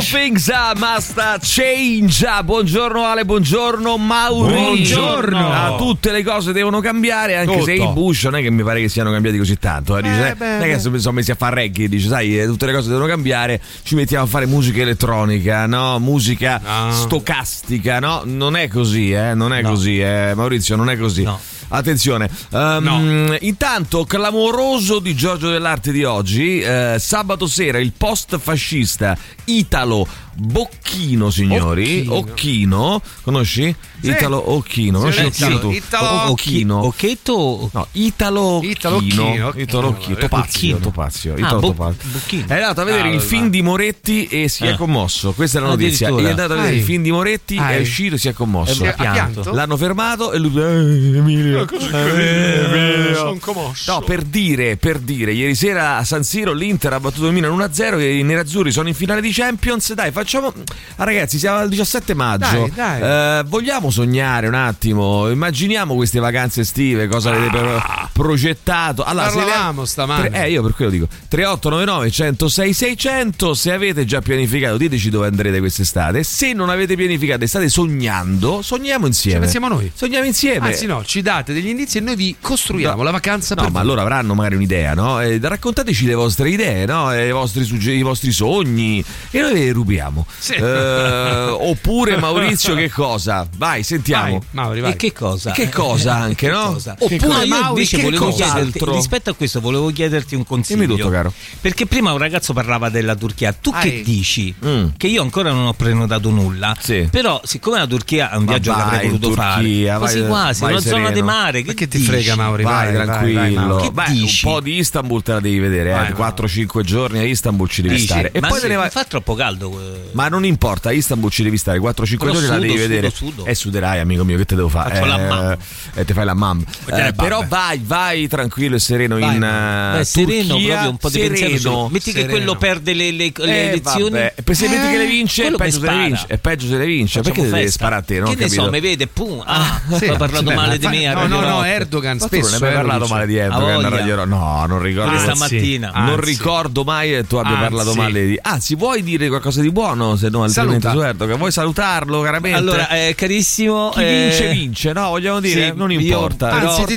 [0.00, 2.26] Things must change.
[2.44, 4.54] Buongiorno Ale, buongiorno Mauri.
[4.54, 5.52] Buongiorno.
[5.52, 7.64] Ah, tutte le cose devono cambiare, anche Tutto.
[7.64, 9.96] se i Bush non è che mi pare che siano cambiati così tanto.
[9.98, 12.38] eh, dice, Eh, eh, beh, non è che sono messi a fare reggae, dice, sai,
[12.38, 15.98] eh, tutte le cose devono cambiare, ci mettiamo a fare musica elettronica, no?
[15.98, 16.92] Musica No.
[16.92, 18.22] stocastica, no?
[18.24, 19.34] Non è così, eh?
[19.34, 19.70] Non è No.
[19.70, 20.32] così, eh?
[20.34, 21.22] Maurizio, non è così.
[21.24, 21.38] No.
[21.68, 29.16] Attenzione, Ehm, intanto clamoroso di Giorgio dell'Arte di oggi, eh, sabato sera il post fascista
[29.44, 30.06] Italo
[30.40, 32.06] Bocchino, signori.
[32.08, 32.14] Occhino.
[32.14, 33.74] Occhino, conosci?
[34.00, 34.10] Sì.
[34.10, 35.70] Italo Occhino, conosci Sì, Occhino tu?
[35.72, 36.84] Italo Occhino.
[36.86, 39.52] Occhetto No, Italo Occhino.
[39.56, 40.76] Italo Occhino, Topazio.
[40.78, 42.08] Topazio, Ah, Italo Topazio.
[42.46, 44.76] È andato a vedere Ah, il film di Moretti e si è Ah.
[44.76, 45.32] commosso.
[45.32, 46.08] Questa è la notizia.
[46.08, 47.80] È andato a vedere il film di Moretti, è Ai.
[47.82, 48.84] uscito e si è commosso.
[48.84, 49.52] Eh, Ha pianto?
[49.52, 51.66] L'hanno fermato e lui eh, Emilio.
[51.68, 53.14] eh, Emilio.
[53.16, 53.92] Sono commosso.
[53.92, 57.50] No, per dire, per dire, ieri sera a San Siro l'Inter ha battuto il Milan
[57.58, 59.92] 1-0 e i nerazzurri sono in finale di Champions.
[59.94, 62.70] Dai, facciamo ah, ragazzi, siamo al 17 maggio.
[62.74, 63.00] Dai, dai.
[63.38, 65.28] Eh, vogliamo sognare un attimo?
[65.30, 69.04] Immaginiamo queste vacanze estive, cosa avete per- progettato?
[69.04, 70.28] Allora, se le- Parlavamo stamane.
[70.30, 75.26] Tre- eh, io per quello dico 3899 106 600 se avete già pianificato diteci dove
[75.26, 79.90] andrete quest'estate se non avete pianificato e state sognando sogniamo insieme Ci pensiamo noi.
[79.94, 83.02] sogniamo insieme Anzi, no, ci date degli indizi e noi vi costruiamo No.
[83.02, 83.80] la vacanza No, ma voi.
[83.80, 85.20] allora avranno magari un'idea, no?
[85.20, 87.12] E raccontateci le vostre idee, no?
[87.12, 90.07] E I vostri, sugge- i vostri sogni e noi ve li rubiamo.
[90.38, 90.54] Sì.
[90.54, 93.46] Eh, oppure Maurizio, che cosa?
[93.56, 94.30] Vai, sentiamo.
[94.38, 94.92] Vai, Mauri, vai.
[94.92, 95.50] E che cosa?
[95.52, 96.72] Che cosa anche, no?
[96.72, 96.96] cosa?
[96.98, 100.80] Oppure No, io Mauri, invece che volevo chiederti, rispetto a questo volevo chiederti un consiglio.
[100.86, 101.32] Dimmi tutto, caro.
[101.60, 103.52] Perché prima un ragazzo parlava della Turchia.
[103.52, 104.02] Tu Ah, che eh.
[104.02, 104.54] dici?
[104.64, 104.86] Mm.
[104.96, 106.76] Che io ancora non ho prenotato nulla.
[106.80, 107.08] Sì.
[107.10, 110.18] Però, siccome la Turchia è un Ma viaggio che vai avrei voluto Turchia, fare, quasi
[110.20, 111.10] vai- quasi, vai una zona sereno.
[111.14, 111.58] di mare.
[111.60, 112.10] Ma Che, che ti dici?
[112.10, 112.62] frega, Mauri?
[112.62, 113.74] Vai, Vai, vai, tranquillo.
[113.76, 114.46] vai, Che Beh, dici?
[114.46, 116.12] un po' di Istanbul te la devi vedere, Vai, eh.
[116.12, 116.32] vai.
[116.32, 118.06] 4-5 giorni a Istanbul ci devi Dici?
[118.06, 118.30] stare.
[118.32, 118.90] E Ma poi sì, ne vai.
[118.90, 119.80] Fa troppo caldo.
[120.06, 120.08] Eh.
[120.12, 123.10] Ma non importa, a Istanbul ci devi stare 4-5 Però giorni, la devi sudo, vedere.
[123.10, 123.44] sudo.
[123.44, 124.94] E suderai, amico mio, che te devo fare?
[124.96, 125.56] Faccio la mam.
[125.94, 126.64] E te fai la mam.
[126.84, 130.90] Perché le però vai, vai tranquillo e sereno Vai, in Beh, uh, sereno Turchia, proprio
[130.90, 131.88] un po' di pensiero sereno.
[131.88, 132.30] Metti che Sereno.
[132.30, 134.10] quello perde le, le- le Eh, elezioni.
[134.10, 134.34] vabbè.
[134.52, 136.24] Se metti che le vince, è peggio se le vince.
[136.26, 137.22] È peggio se le vince.
[137.22, 137.70] Facciamo Perché festa.
[137.70, 138.18] sparare a te?
[138.20, 139.42] Non Che ne so, mi vede, pum.
[139.44, 141.12] Ah, Sì, ha parlato male ma di me.
[141.12, 141.64] No, no, no.
[141.64, 142.64] Erdogan tu non spesso.
[142.64, 144.28] hai eh, parlato male di Erdogan?
[144.28, 145.10] No, non ricordo.
[145.10, 145.92] Questa Anzi, mattina.
[145.92, 146.10] anzi.
[146.10, 148.38] non ricordo mai che tu abbia parlato male di.
[148.40, 149.87] Anzi, vuoi dire qualcosa di buono?
[150.16, 150.90] Se no, altrimenti Saluta.
[150.92, 151.38] su Erdogan.
[151.38, 152.56] Vuoi salutarlo, caramente?
[152.58, 153.90] Allora, eh, carissimo.
[153.90, 155.08] Chi eh, vince vince, no?
[155.10, 156.50] Vogliamo dire, sì, non io- importa.
[156.50, 156.84] anzi,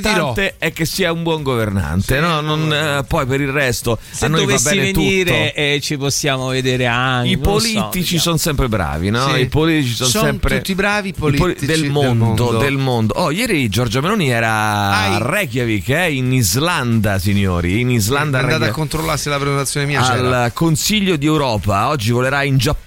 [0.58, 2.40] è che sia un buon governante, no?
[2.40, 5.60] Non, eh, poi per il resto Se a noi va dovessi bene venire tutto.
[5.60, 7.28] eh, ci possiamo vedere anche.
[7.30, 8.20] I so, politici vediamo.
[8.22, 9.28] sono sempre bravi, no?
[9.32, 9.40] Sì.
[9.40, 12.58] I politici sono Sono sempre tutti bravi i i poli- politici del del mondo, mondo.
[12.58, 13.14] del mondo.
[13.14, 15.18] Oh, ieri Giorgia Meloni era a.
[15.18, 20.02] Reykjavik, eh, in Islanda, signori, in Islanda È andata a controllare se la prenotazione mia
[20.02, 20.42] c'era.
[20.44, 21.88] al Consiglio di Europa.
[21.88, 22.80] Oggi volerà in Giappone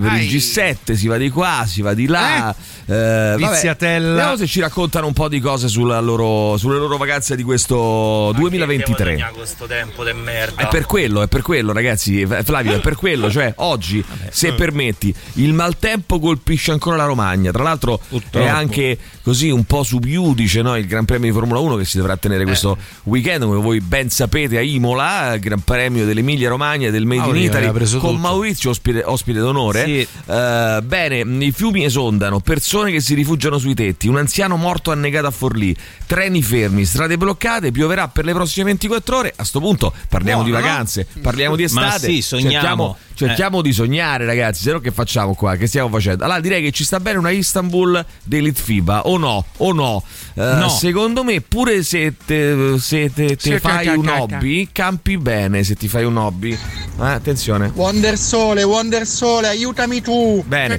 [0.00, 0.26] per Ai.
[0.26, 2.54] il G7, si va di qua, si va di là.
[2.86, 4.14] Eh, vabbè, Viziatella.
[4.14, 8.32] Vediamo se ci raccontano un po' di cose sulla loro- sulle loro vacanze di questo
[8.34, 9.30] 2023.
[9.34, 10.62] questo tempo de merda.
[10.62, 12.26] È per quello, è per quello, ragazzi.
[12.26, 13.30] Flavio, è per quello.
[13.30, 17.50] Cioè, oggi, se permetti, il maltempo colpisce ancora la Romagna.
[17.50, 18.44] Tra l'altro, Purtroppo.
[18.44, 20.76] è anche così un po' sub iudice no?
[20.76, 24.10] il Gran Premio di Formula 1 che si dovrà tenere questo weekend, come voi ben
[24.10, 28.12] sapete, a Imola, il Gran Premio dell'Emilia Romagna e del Made in Italy, con tutto.
[28.12, 29.84] Maurizio ospite, ospite d'onore.
[29.84, 30.06] Sì.
[30.26, 35.26] Eh, bene, i fiumi esondano, persone che si rifugiano sui tetti, un anziano morto annegato
[35.26, 35.74] a Forlì,
[36.06, 39.32] treni fermi, strade bloccate, pioverà per le prossime 24 ore.
[39.36, 40.68] A sto punto parliamo Buono, di no?
[40.68, 42.06] vacanze, parliamo di Ma estate.
[42.06, 42.50] sì, sogniamo.
[42.52, 44.62] Cerchiamo, cerchiamo di sognare, ragazzi.
[44.62, 45.56] Se no, che facciamo qua?
[45.56, 46.24] Che stiamo facendo?
[46.24, 49.44] Allora, direi che ci sta bene una Istanbul dell'Elite FIBA, o no?
[49.58, 50.02] O no?
[50.34, 50.68] Eh, No.
[50.68, 55.88] Secondo me, pure se te, se te- te fai un hobby, campi bene se ti
[55.88, 56.52] fai un hobby.
[56.52, 56.58] Eh,
[57.04, 57.70] attenzione.
[57.74, 60.42] Wonder Sole, Wonder Sole, aiutami tu!
[60.46, 60.78] Bene,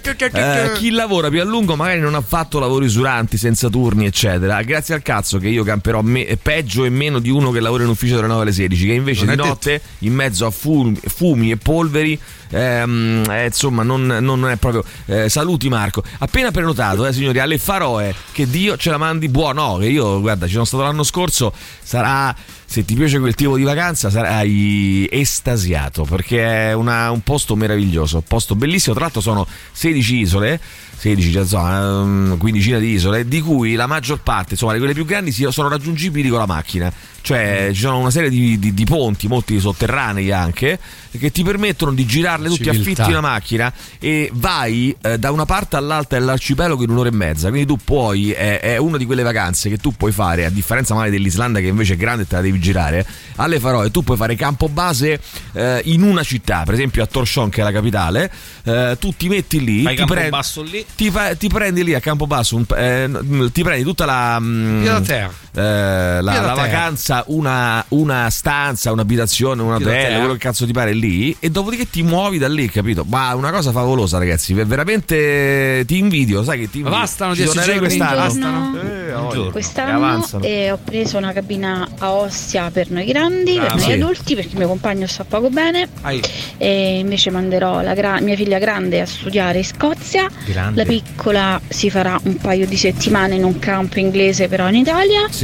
[0.70, 4.62] Eh, chi lavora più a lungo magari non ha fatto lavori usuranti, senza turni, eccetera.
[4.64, 7.90] Grazie al cazzo che io camperò me- peggio e meno di uno che lavora in
[7.90, 11.52] ufficio dalle 9 alle 16, che invece Non di notte, in mezzo a fumi, fumi
[11.52, 12.20] e polveri,
[12.50, 14.84] ehm, eh, insomma, non, non è proprio.
[15.06, 16.04] eh, saluti Marco.
[16.20, 19.52] Appena prenotato, eh, signori, alle Faroe, che Dio ce la mandi buono.
[19.74, 21.54] No, che io, guarda, ci sono stato l'anno scorso,
[21.84, 22.36] sarà.
[22.74, 28.16] Se ti piace quel tipo di vacanza sarai estasiato perché è una- un posto meraviglioso,
[28.18, 28.96] un posto bellissimo.
[28.96, 30.60] Tra l'altro sono 16 isole.
[30.98, 35.04] 16 già zona, um, quindicina di isole, di cui la maggior parte, insomma, quelle più
[35.06, 36.92] grandi sono raggiungibili con la macchina.
[37.22, 40.80] Cioè, ci sono una serie di, di- di ponti, molti sotterranei anche,
[41.18, 42.82] che ti permettono di girarle tutti, Civiltà.
[43.04, 47.50] affitti una macchina e vai eh, da una parte all'altra dell'arcipelago in un'ora e mezza.
[47.50, 50.94] Quindi tu puoi, è, è una di quelle vacanze che tu puoi fare, a differenza
[50.94, 53.06] magari dell'Islanda che invece è grande e te la devi girare,
[53.36, 55.20] alle Faroe tu puoi fare campo base
[55.54, 58.32] eh, in una città, per esempio a Torshavn che è la capitale,
[58.64, 60.86] eh, tu ti metti lì, ti, basso lì.
[60.96, 64.92] ti, fa- ti prendi lì a Campobasso, un- eh, ti prendi tutta la, mm, Via
[64.94, 65.34] da terra.
[65.56, 70.94] Eh, la, la vacanza, una, una stanza, un'abitazione, un hotel, quello che cazzo ti pare
[70.94, 73.06] lì, e dopodiché ti muovi da lì, capito?
[73.08, 76.98] Ma una cosa favolosa, ragazzi, veramente ti invidio, sai che ti invidio.
[77.00, 77.98] bastano Ci dieci tornerei giorni?
[77.98, 78.22] quest'anno.
[78.22, 78.80] Bastano?
[78.82, 79.02] Eh.
[79.14, 83.82] E Quest'anno eh, ho preso una cabina a ossia per noi grandi, per Ah, noi
[83.82, 83.92] sì.
[83.92, 85.88] adulti, perché il mio compagno sta poco bene.
[86.02, 86.22] Ai.
[86.58, 90.28] E invece manderò la gra- mia figlia grande a studiare in Scozia.
[90.46, 90.84] Grande.
[90.84, 95.28] La piccola si farà un paio di settimane in un campo inglese, però in Italia.
[95.30, 95.43] Sì?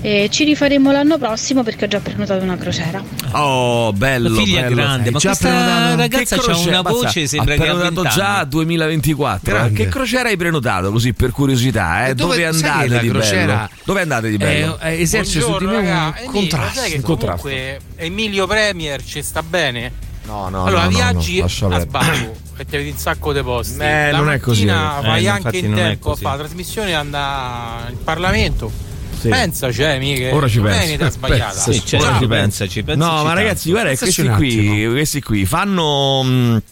[0.00, 3.02] E ci rifaremo l'anno prossimo perché ho già prenotato una crociera.
[3.32, 4.28] Oh, bello.
[4.28, 4.74] La figlia bello.
[4.74, 5.96] grande, ma già questa prenotato?
[5.96, 8.48] ragazza crociera- una voce, sembra ha che ha prenotato 20 già anni.
[8.50, 9.52] 2024.
[9.52, 9.82] Grande.
[9.82, 12.06] Che crociera hai prenotato così per curiosità?
[12.06, 12.14] Eh?
[12.14, 13.68] Dove, dove- andate di crociera- bello?
[13.84, 14.78] Dove andate di bello?
[14.80, 16.12] Eh, eh, esercita su di me Buongiorno, un.
[16.16, 16.78] Eh, contrasto.
[16.80, 17.42] sai che un contrasto.
[17.48, 19.92] comunque Emilio Premier ci sta bene?
[20.26, 23.32] no, no, allora, no, no, viaggi no, lascia a sbaglio e ti vedi un sacco
[23.32, 23.78] di posti.
[23.80, 24.64] Eh, La non è così.
[24.66, 28.92] Eh, vai no, anche in tempo a fare la trasmissione e andare in Parlamento.
[29.24, 29.30] Sì.
[29.30, 30.34] Pensa, cioè, mica.
[30.34, 31.44] Ora ci un'idea sbagliata.
[31.64, 33.04] Pensa, Sì, cioè, Ora ci pensa, ci pensa.
[33.06, 33.34] No, ci ma pensa.
[33.34, 36.22] ragazzi, guarda, questi qui, questi qui fanno.
[36.22, 36.62] mh,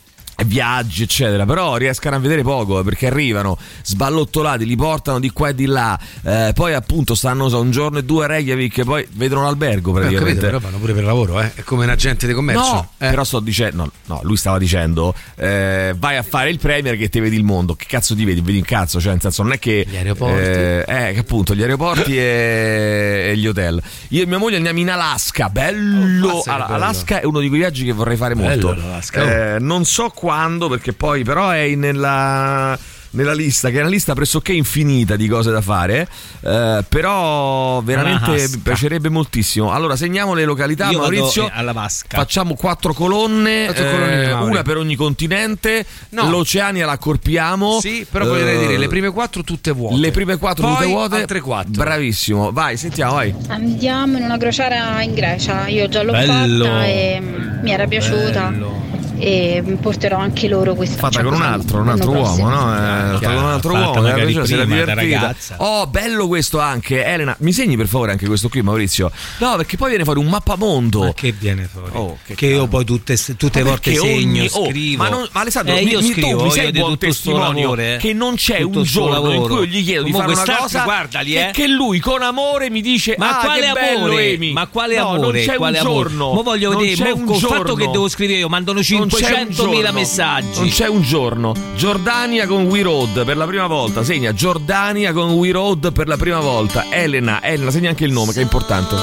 [0.44, 5.50] viaggi eccetera però riescono a vedere poco eh, perché arrivano sballottolati li portano di qua
[5.50, 9.06] e di là eh, poi appunto stanno so, un giorno e due a Reykjavik poi
[9.12, 11.52] vedono l'albergo Eh, ho capito, praticamente però vanno pure per lavoro, eh.
[11.54, 12.72] È come un agente di commercio.
[12.72, 13.08] No, Eh.
[13.10, 17.08] però sto dicendo, no, no, lui stava dicendo, eh, vai a fare il premier che
[17.08, 17.74] ti vedi il mondo.
[17.74, 18.40] Che cazzo ti vedi?
[18.40, 19.86] Vedi un cazzo, cioè, nel senso, non è che.
[19.88, 20.34] Gli aeroporti.
[20.40, 23.82] Eh, eh, appunto, gli aeroporti e, e gli hotel.
[24.08, 26.28] Io e mia moglie andiamo in Alaska, bello.
[26.28, 26.76] Oh, mazza che Ala- bello.
[26.84, 28.68] Alaska è uno di quei viaggi che vorrei fare molto.
[28.68, 32.78] Bello l'Alaska, Eh, non so quando, perché poi, però, è nella.
[33.14, 36.08] Nella lista, che è una lista pressoché infinita di cose da fare,
[36.40, 39.70] eh, però veramente mi piacerebbe moltissimo.
[39.70, 41.44] Allora, segniamo le località, Io Maurizio.
[41.48, 42.16] eh, alla vasca.
[42.16, 44.50] Facciamo quattro colonne, Quattro eh, colonne, Mauri.
[44.52, 45.84] una per ogni continente.
[46.08, 46.30] No.
[46.30, 47.80] L'Oceania la accorpiamo.
[47.80, 49.96] Sì, però vorrei Eh, dire le prime quattro tutte vuote.
[50.00, 51.16] le prime quattro Poi tutte vuote.
[51.16, 51.70] altre quattro.
[51.84, 52.50] Bravissimo.
[52.50, 53.34] Vai, sentiamo, vai.
[53.48, 56.64] Andiamo in una crociera in Grecia, io già l'ho Bello.
[56.64, 57.20] fatta e
[57.60, 58.91] mi era piaciuta Bello.
[59.22, 62.74] E porterò anche loro questa Fatta cioè con un altro, un altro uomo, no?
[62.74, 64.02] Eh, fatta con un altro fatta uomo.
[64.02, 64.94] magari eh, si era prima da divertita.
[65.20, 65.54] ragazza.
[65.58, 67.04] Oh, bello questo anche.
[67.04, 69.12] Elena, mi segni per favore anche questo qui, Maurizio?
[69.38, 71.04] No, perché poi viene fuori un mappamondo.
[71.04, 71.90] Ma che viene fuori?
[71.92, 75.02] Oh, che che io poi tutte, tutte le Ma volte segno, ogni- oh, scrivo.
[75.04, 77.80] ma, non- ma Alessandro, eh, io mi- scrivo, tu mi sei di buon testimonio lavoro,
[77.80, 77.96] eh.
[78.00, 79.54] che non c'è Tutto un giorno in lavoro.
[79.54, 81.50] cui io gli chiedo di Comunque fare una cosa guardali, e eh.
[81.52, 84.38] che lui con amore mi dice Ma ah, quale bello, amore?
[84.52, 85.20] Ma quale No, amore?
[85.38, 86.32] Non c'è quale un giorno.
[86.32, 87.74] Mo voglio Non vedere, c'è mo un col fatto giorno.
[87.74, 89.92] che devo scrivere io, mandano Non c'è un 500.000 giorno.
[89.92, 90.58] messaggi.
[90.58, 91.54] Non c'è un giorno.
[91.76, 94.02] Giordania con We Road per la prima volta.
[94.04, 96.86] Segna Giordania con We Road per la prima volta.
[96.90, 98.94] Elena, Elena, segna anche il nome che è importante.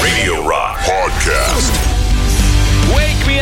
[0.00, 1.97] Radio Rock Podcast.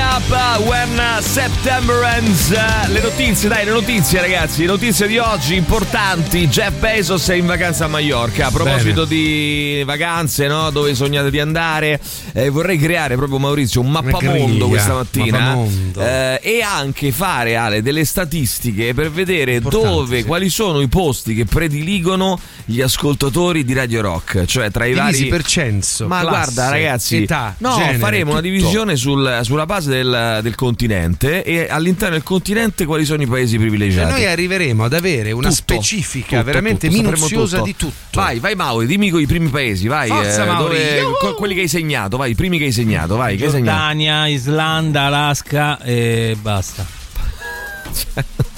[0.08, 2.50] Up when September ends.
[2.88, 4.60] Le notizie, dai, le notizie, ragazzi.
[4.60, 6.46] Le notizie di oggi importanti.
[6.48, 8.46] Jeff Bezos è in vacanza a Mallorca.
[8.46, 10.70] A proposito di vacanze, no?
[10.70, 12.00] Dove sognate di andare?
[12.32, 15.38] Eh, vorrei creare proprio Maurizio un mappamondo questa mattina.
[15.38, 16.00] mappamondo.
[16.00, 20.24] Eh, e anche fare Ale delle statistiche per vedere Importante, dove, sì.
[20.24, 24.44] quali sono i posti che prediligono gli ascoltatori di Radio Rock.
[24.44, 28.30] Cioè tra i Divisi vari per censo, ma classe, guarda, ragazzi, età, no, genere, faremo
[28.30, 28.52] una tutto.
[28.52, 33.56] divisione sul- sulla base del, del continente e all'interno del continente quali sono i paesi
[33.56, 34.10] E privilegiati.
[34.10, 37.66] noi arriveremo ad avere una Tutto, specifica tutto, veramente tutto, minuziosa tutto.
[37.66, 37.94] di tutto.
[38.20, 40.08] Vai, vai Mauri, dimmi con i primi paesi, vai.
[40.08, 40.78] Forza, eh, Mauri.
[41.00, 43.76] dove- quelli che hai segnato, vai, i primi che hai segnato, vai, che hai segnato.
[43.78, 46.84] Giordania, Islanda, Alaska e basta.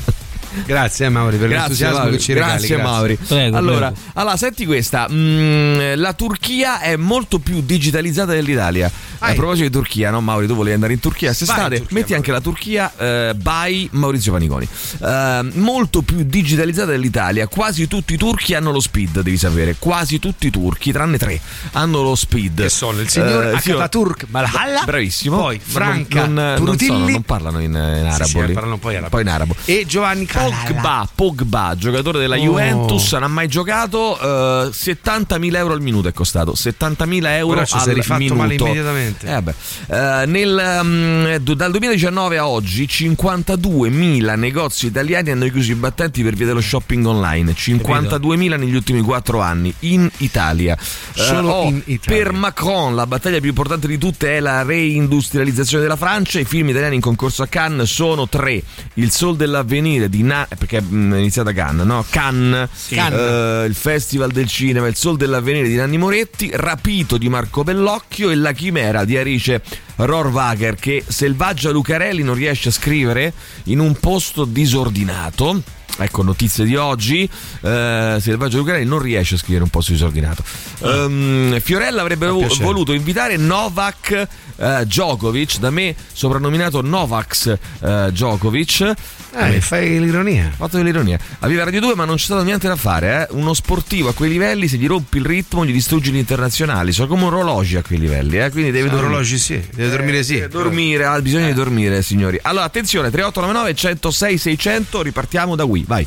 [0.64, 2.12] Grazie eh, Mauri per l'entusiasmo Mauri.
[2.16, 2.66] che ci regali.
[2.66, 3.16] Grazie, Mauri.
[3.16, 4.10] Prego, allora, prego.
[4.14, 5.06] allora, senti questa.
[5.10, 8.90] Mm, la Turchia è molto più digitalizzata dell'Italia.
[9.20, 12.14] A proposito di Turchia, no Mauri, tu volevi andare in Turchia quest'estate, in Turchia, metti
[12.14, 14.68] anche la Turchia eh, by Maurizio Paniconi.
[15.02, 20.18] Eh, molto più digitalizzata dell'Italia, quasi tutti i turchi hanno lo speed, devi sapere, quasi
[20.18, 21.40] tutti i turchi, tranne tre,
[21.72, 22.62] hanno lo speed.
[22.62, 25.38] Che sono il signor Eh, sì, Ataturk Malhalla, Bravissimo.
[25.38, 28.24] poi Franca non, non, non, sono- non parlano in, in arabo.
[28.24, 28.52] sì, lì.
[28.52, 29.10] parlano poi arabo.
[29.10, 29.54] Poi in arabo.
[29.64, 30.26] e Giovanni.
[30.26, 32.42] Pogba, Pogba, giocatore della Oh.
[32.42, 34.18] Juventus, non ha mai giocato.
[34.18, 36.52] eh, 70.000 euro al minuto è costato.
[36.54, 38.34] 70.000 euro Ora al minuto.
[38.34, 39.07] male immediatamente.
[39.22, 39.54] Eh, vabbè.
[39.88, 46.34] Eh, nel, du- dal 2019 a oggi 52.000 negozi italiani hanno chiuso i battenti per
[46.34, 47.52] via dello shopping online.
[47.52, 50.76] 52.000 negli ultimi 4 anni in Italia.
[50.76, 52.22] Eh, Solo oh, in Italia.
[52.24, 56.38] Per Macron la battaglia più importante di tutte è la reindustrializzazione della Francia.
[56.38, 58.62] I film italiani in concorso a Cannes sono tre:
[58.94, 62.04] Il Sol dell'Avvenire di Na- perché mm, è iniziata Cannes, no?
[62.08, 63.18] Cannes, Cannes.
[63.20, 68.30] eh, il Festival del Cinema, Il Sol dell'Avvenire di Nanni Moretti, Rapito di Marco Bellocchio
[68.30, 69.62] e La Chimera di Arice
[69.96, 73.32] Rohrwacher che Selvaggia Lucarelli non riesce a scrivere
[73.64, 75.62] in un posto disordinato.
[76.00, 77.28] Ecco, notizie di oggi.
[77.60, 80.44] Eh, Selvaggio Lucarelli non riesce a scrivere un posto disordinato.
[80.82, 88.94] Ehm, Fiorella avrebbe vo- voluto invitare Novak eh, Djokovic, da me soprannominato Novax eh, Djokovic.
[89.38, 90.50] Eh, fai l'ironia.
[90.56, 91.18] Fatto dell'ironia.
[91.40, 93.28] Aveva Radio 2 ma non c'è stato niente da fare.
[93.28, 93.34] Eh?
[93.34, 96.92] Uno sportivo a quei livelli, se gli rompi il ritmo, gli distruggi gli internazionali.
[96.92, 98.38] Sono come orologi a quei livelli.
[98.38, 98.50] Eh?
[98.50, 99.06] Quindi deve dormire.
[99.08, 100.34] Orologi sì, deve dormire sì.
[100.34, 102.38] Deve dormire, ha bisogno di dormire, signori.
[102.42, 106.06] Allora, attenzione, 3899 106 600, ripartiamo da qui, vai.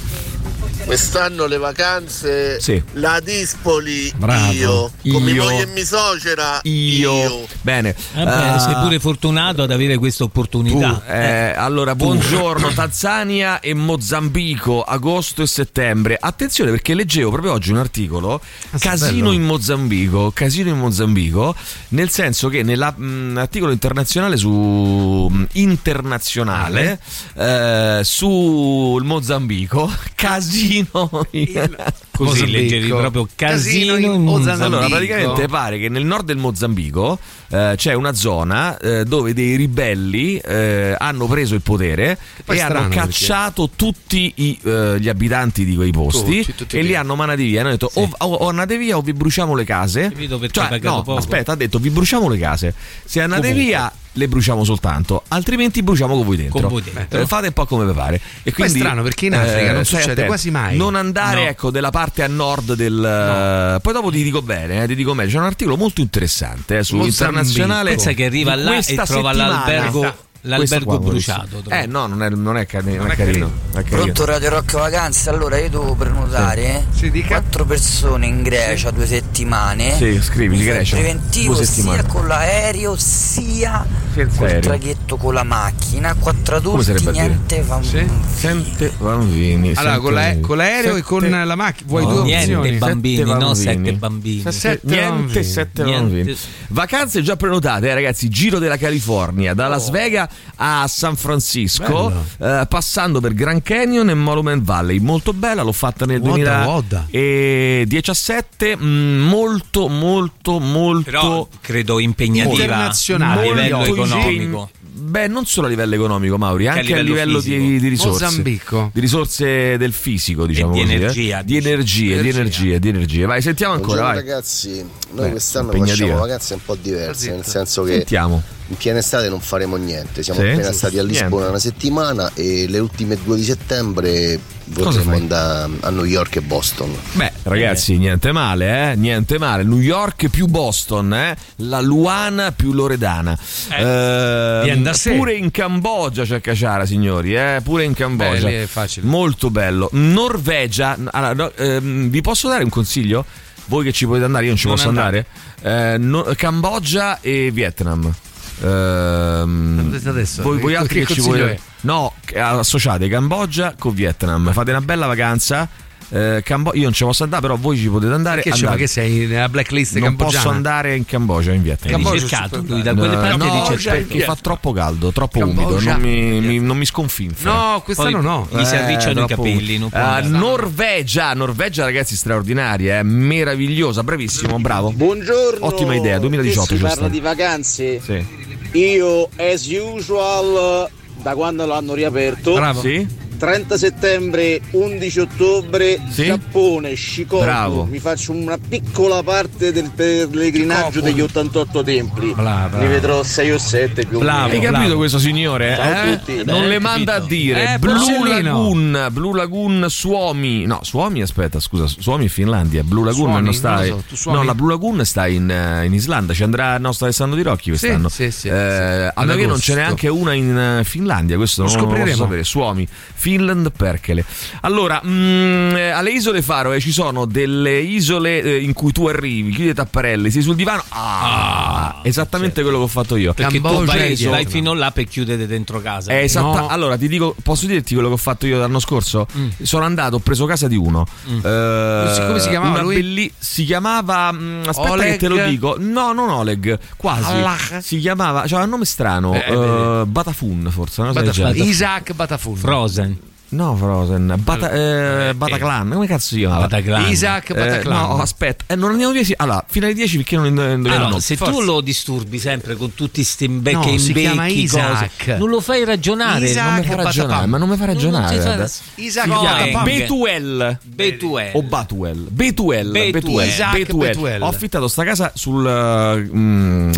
[0.86, 2.82] Quest'anno le vacanze Sì.
[2.94, 4.52] la Dispoli Bravo.
[4.52, 5.44] io, con mia Io.
[5.44, 7.48] moglie e mia suocera Io.
[7.62, 7.96] Bene.
[8.14, 11.02] Vabbè, Eh, sei pure fortunato ad avere questa opportunità.
[11.08, 16.18] eh, allora, buongiorno Tanzania e Mozambico, agosto e settembre.
[16.20, 21.56] Attenzione perché leggevo proprio oggi un articolo, Ah, casino in Mozambico, casino in Mozambico,
[21.90, 27.00] nel senso che nell'articolo internazionale su mh, internazionale
[27.36, 30.71] eh, sul Mozambico, casino
[31.32, 31.75] in-
[32.22, 32.58] Così Mozambico.
[32.58, 34.66] leggevi proprio casino, Casino in Mozambico.
[34.66, 37.18] allora, praticamente pare che nel nord del Mozambico
[37.50, 42.70] eh, c'è una zona eh, dove dei ribelli eh, hanno preso il potere e hanno
[42.70, 46.96] strano perché- cacciato tutti i, eh, gli abitanti di quei posti Tutti, tutti e li
[46.96, 47.62] hanno manati via.
[47.62, 50.13] Hanno detto o, o- o andate via o vi bruciamo le case.
[50.51, 51.16] Cioè, no, poco?
[51.18, 52.74] aspetta, ha detto vi bruciamo le case.
[53.04, 53.63] Se andate Comunque.
[53.66, 56.60] via le bruciamo soltanto, altrimenti bruciamo con voi dentro.
[56.60, 57.20] Con voi dentro.
[57.22, 58.20] Eh, fate un po' come vi pare.
[58.44, 60.25] E quindi, strano, perché in Africa non stai succede attento.
[60.25, 60.75] quasi mai.
[60.77, 61.50] Non andare No.
[61.50, 65.32] ecco della parte a nord del poi dopo ti dico bene, eh, ti dico meglio.
[65.32, 67.24] C'è un articolo molto interessante eh, su Mozambico.
[67.24, 67.89] internazionale.
[67.91, 71.60] Pensa che arriva là e trova l'albergo, l'albergo qua, bruciato.
[71.60, 73.52] tra Eh no, non è, non è, cari- non è carino.
[73.74, 73.90] carino.
[73.90, 77.40] Pronto Radio Rock Vacanze, allora io devo prenotare Sì, dica.
[77.40, 79.96] quattro persone in Grecia due settimane.
[79.96, 80.96] Sì, scrivi fai Grecia.
[80.96, 84.62] Preventivo sia con l'aereo sia Senza col aereo.
[84.62, 86.14] traghetto con la macchina.
[86.16, 88.08] Quattro adulti, niente Sì.
[88.36, 89.74] Sente bambini.
[89.76, 91.90] Allora, con, la- con l'aereo e con la macchina.
[91.90, 92.78] Vuoi No, due niente opzioni?
[92.78, 93.56] bambini, Sette no bambini.
[93.56, 94.52] sette bambini.
[94.52, 95.44] Sette Niente, bambini.
[95.44, 96.16] sette Niente.
[96.16, 96.38] bambini.
[96.70, 98.30] Vacanze già prenotate, eh, ragazzi.
[98.30, 99.70] Giro della California, da Oh.
[99.70, 105.00] Las Vegas a San Francisco, eh, passando per Grand Canyon e Monument Valley.
[105.00, 107.06] Molto bella, l'ho fatta nel guarda.
[107.10, 108.76] 2017.
[108.78, 111.10] mm, Molto, molto, molto.
[111.10, 113.42] Però credo impegnativa Internazionale.
[113.48, 114.70] a livello economico.
[114.94, 118.26] Beh, non solo a livello economico, Mauri, anche a livello, livello di, di risorse.
[118.26, 118.92] Mozambico.
[118.94, 120.96] Di risorse del fisico, diciamo di così, eh.
[120.96, 122.40] energia, Di energie, di Energia.
[122.40, 123.26] energie, di energie.
[123.26, 124.30] Vai, sentiamo ancora, Buongiorno vai.
[124.34, 126.06] ragazzi, noi Eh, quest'anno impegnativa.
[126.06, 128.44] facciamo vacanze un po' diverse, nel senso che Sentiamo.
[128.72, 130.48] In piena estate non faremo niente, siamo Sì?
[130.48, 131.50] appena stati a Lisbona Niente.
[131.50, 136.96] una settimana e le ultime due di settembre vorremmo andare a New York e Boston.
[137.13, 138.96] Beh, ragazzi, niente male, eh?
[138.96, 139.63] Niente male.
[139.63, 141.36] New York più Boston, eh?
[141.58, 143.38] La Luana più Loredana.
[143.78, 145.12] Eh, sé.
[145.16, 147.60] pure in Cambogia c'è Caciara, signori, eh?
[147.62, 148.46] Pure in Cambogia.
[148.46, 149.06] Beh, lì è facile.
[149.06, 149.90] Molto bello.
[149.92, 150.98] Norvegia.
[151.12, 153.25] Allora, no, ehm, vi posso dare un consiglio?
[153.66, 155.25] Voi che ci potete andare, io non ci Non posso andare.
[155.62, 158.13] Eh, no- Cambogia e Vietnam.
[158.62, 160.41] Ehm, adesso?
[160.44, 165.68] voi, voi altri che ci volete no associate Cambogia con Vietnam fate una bella vacanza
[166.13, 168.44] eh, Cambo- io non ci posso andare però voi ci potete andare?
[168.46, 168.77] Ma andate.
[168.77, 170.44] che sei nella blacklist non cambogiana?
[170.44, 173.46] posso andare in Cambogia in Vietnam Cambogia ricercato super lui da No, quelle parti no,
[173.46, 173.98] è ricercato.
[174.08, 175.68] perché fa troppo caldo troppo Cambogia.
[175.68, 178.48] umido non mi, mi- non mi sconfinfera No, quest'anno Poi no.
[178.60, 179.77] gli si arricciano i Eh, capelli.
[179.77, 180.27] Non Eh, andare.
[180.27, 185.65] Norvegia Norvegia ragazzi straordinaria eh, meravigliosa bravissimo bravo Buongiorno.
[185.65, 188.01] Ottima idea, 2018 Che si parla di vacanze.
[188.03, 188.50] sì.
[188.74, 190.90] Io, as usual,
[191.22, 192.80] da quando l'hanno riaperto, Bravo.
[192.82, 193.06] sì
[193.42, 196.26] 30 settembre, 11 ottobre, Sì?
[196.26, 197.42] Giappone, Shikoku.
[197.44, 197.86] Bravo.
[197.86, 201.06] Mi faccio una piccola parte del pellegrinaggio Shikoku.
[201.06, 202.34] degli 88 templi.
[202.36, 204.52] Bravo, Ne vedrò 6 o 7 più o Bravo.
[204.52, 204.72] Hai meno.
[204.72, 205.74] capito questo signore?
[205.76, 206.18] Ciao a eh?
[206.20, 206.36] tutti.
[206.46, 207.34] Non Beh, le manda a capito.
[207.36, 208.30] dire Eh, Blue.
[208.44, 210.66] Lagoon, Blue Lagoon Suomi.
[210.68, 212.84] No, Suomi, aspetta, scusa, Suomi è Finlandia.
[212.84, 213.44] Blue Lagoon Suoni?
[213.46, 213.76] non sta.
[213.88, 216.34] Non lo so, no, la Blue Lagoon sta in, eh, in Islanda.
[216.36, 218.08] Ci andrà il nostro Alessandro Di Rocchi quest'anno.
[218.08, 218.54] sì, sì, Eh, sì.
[218.54, 221.38] a Ad me che non ce n'è anche una in eh, Finlandia.
[221.38, 222.16] Questo Lo non lo scopriremo.
[222.18, 222.44] sapere.
[222.44, 222.88] Suomi,
[223.32, 224.26] Finland, Perkele.
[224.62, 229.52] Allora, mm, eh, alle isole Faroe ci sono delle isole eh, in cui tu arrivi,
[229.52, 230.84] chiudi le tapparelle, sei sul divano.
[230.90, 233.34] Ah, esattamente quello che ho fatto io.
[233.34, 234.32] Perché tu Cambogia vai, e Vietnam.
[234.32, 236.12] vai fino là per chiudere dentro casa.
[236.12, 236.68] Eh, esatta- No.
[236.68, 239.26] Allora ti dico, posso dirti quello che ho fatto io l'anno scorso?
[239.62, 241.06] Sono andato, ho preso casa di uno.
[241.28, 242.96] Eh, Come si chiamava lui?
[242.96, 244.32] belli- si chiamava.
[244.32, 245.12] mm, aspetta, Oleg?
[245.12, 245.76] che te lo dico.
[245.80, 247.24] No, non Oleg, quasi.
[247.32, 247.58] Allah.
[247.80, 249.34] Si chiamava, c'era un nome strano.
[249.34, 251.02] Eh, eh, Batafun, forse.
[251.02, 251.52] No, Batafun.
[251.56, 252.56] Isaac Batafun.
[252.58, 253.18] Frozen.
[253.51, 254.36] No Frozen.
[254.39, 255.89] Bata, eh, Bataclan.
[255.91, 256.62] Come cazzo si chiamava?
[256.67, 257.10] Bataclan.
[257.10, 257.98] Isaac Eh, Bataclan.
[258.10, 259.24] no, aspetta, eh, non andiamo via.
[259.24, 259.34] sì.
[259.38, 261.22] Allora, fino alle 10 perché non indovino il Allora, nome.
[261.22, 261.53] se forza.
[261.53, 265.12] tu lo disturbi sempre con tutti sti imbe- No, chiama imbecchi, Isaac.
[265.17, 266.46] cose, non lo fai ragionare.
[266.46, 268.38] Isaac non mi fa ragionare, ma non mi fa Non- non ragionare.
[268.38, 268.70] fa- guarda.
[268.96, 269.84] Isaac chiama Batapam.
[269.84, 270.77] Betuel.
[270.84, 271.51] Betuel.
[271.53, 272.27] O Batuel.
[272.29, 272.89] Betuel.
[273.12, 273.48] Betuel.
[273.48, 274.08] Isaac Betuel.
[274.12, 274.41] Betuel.
[274.41, 275.63] Ho affittato sta casa sul.
[275.65, 276.29] uh,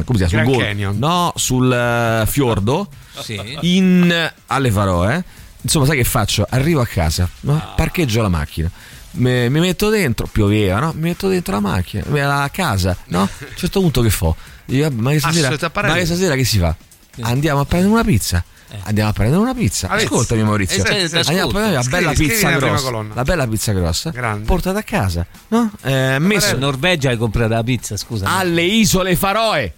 [0.04, 0.44] come si chiama?
[0.52, 0.98] Sul Canyon.
[0.98, 2.88] No, sul uh, fiordo.
[3.20, 3.40] Sì.
[3.62, 5.24] In, alle Faroe.
[5.64, 6.46] Insomma, sai che faccio?
[6.50, 7.56] Arrivo a casa, no?
[7.56, 7.74] Ah.
[7.76, 8.70] parcheggio la macchina.
[9.12, 10.92] Mi, mi metto dentro, pioveva, no?
[10.94, 13.20] Mi metto dentro la macchina, la casa, no?
[13.22, 14.36] A un certo punto che fo?
[14.66, 15.94] Dico, "Vabbè, ma che stasera, Assolutamente, apparello.
[15.94, 16.76] ma che stasera che si fa?
[17.22, 18.44] Andiamo a prendere una pizza.
[18.86, 19.88] Andiamo a prendere una pizza.
[19.88, 20.06] Avezzi.
[20.06, 20.78] Ascoltami Maurizio.
[20.84, 21.28] Esatto, esatto.
[21.30, 22.84] Andiamo a prendere la Scrivi, bella scrivi pizza grossa.
[22.84, 23.14] colonna.
[23.14, 24.10] La bella pizza grossa.
[24.10, 24.46] Grande.
[24.46, 25.72] Portata a casa, no?
[25.84, 28.26] Eh, messo Norvegia hai comprato la pizza, scusa.
[28.36, 29.74] alle isole Faroe.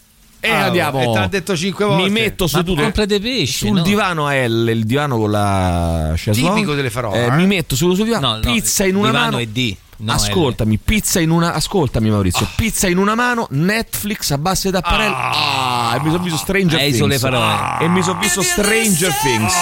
[0.46, 1.00] E Ah, andiamo.
[1.02, 2.04] e te l'ha detto cinque volte.
[2.04, 3.82] Mi metto Ma seduto compra dei pesci, sul no?
[3.82, 7.32] divano a L, il divano con la chaise Tipico delle Faroe, Eh, eh?
[7.32, 9.38] Mi metto seduto sul divano, No, no, pizza in una divano mano.
[9.40, 14.38] è D, no, ascoltami, pizza in una ascoltami Maurizio, pizza in una mano, Netflix a
[14.38, 15.16] base tapparelle.
[15.18, 17.20] Ah, e mi sono visto Stranger Eh, Things.
[17.20, 17.78] Faroe.
[17.82, 19.54] E mi sono visto Stranger Things.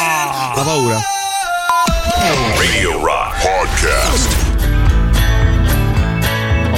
[0.56, 1.00] La paura.
[2.58, 4.43] Radio Rock Podcast.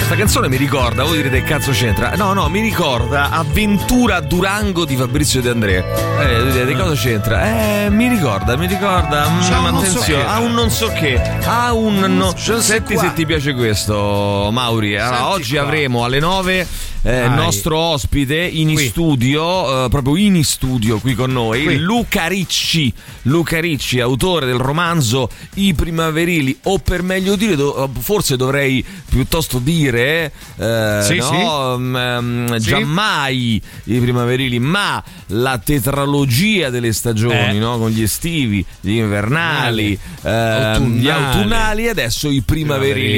[0.05, 2.15] Oh, Sta canzone mi ricorda, voi direte che cazzo c'entra?
[2.15, 5.83] No, no, mi ricorda Avventura a Durango di Fabrizio De Andrea.
[6.19, 7.85] Eh, direte cosa c'entra?
[7.85, 9.27] Eh, mi ricorda, mi ricorda.
[9.27, 10.29] mm, C'ha un so attenzione, che.
[10.29, 11.19] ha un non so che.
[11.43, 12.33] Ha un no.
[12.37, 13.03] so Senti qua.
[13.03, 14.95] se ti piace questo, Mauri.
[14.95, 15.63] Allora, oggi qua.
[15.63, 16.67] avremo alle 9
[17.01, 18.87] eh, nostro ospite in Qui.
[18.87, 21.77] studio, eh, proprio in studio qui con noi, Qui.
[21.77, 22.91] Luca Ricci.
[23.23, 29.57] Luca Ricci, autore del romanzo I primaverili, o per meglio dire, do- forse dovrei piuttosto
[29.59, 32.69] dire, eh, Sì, no, mm, ehm, Sì.
[32.69, 37.59] giammai i primaverili, ma la tetralogia delle stagioni, Eh.
[37.59, 37.77] no?
[37.77, 41.85] con gli estivi, gli invernali, ehm, gli Autunnali.
[41.85, 42.63] e adesso i primaverili.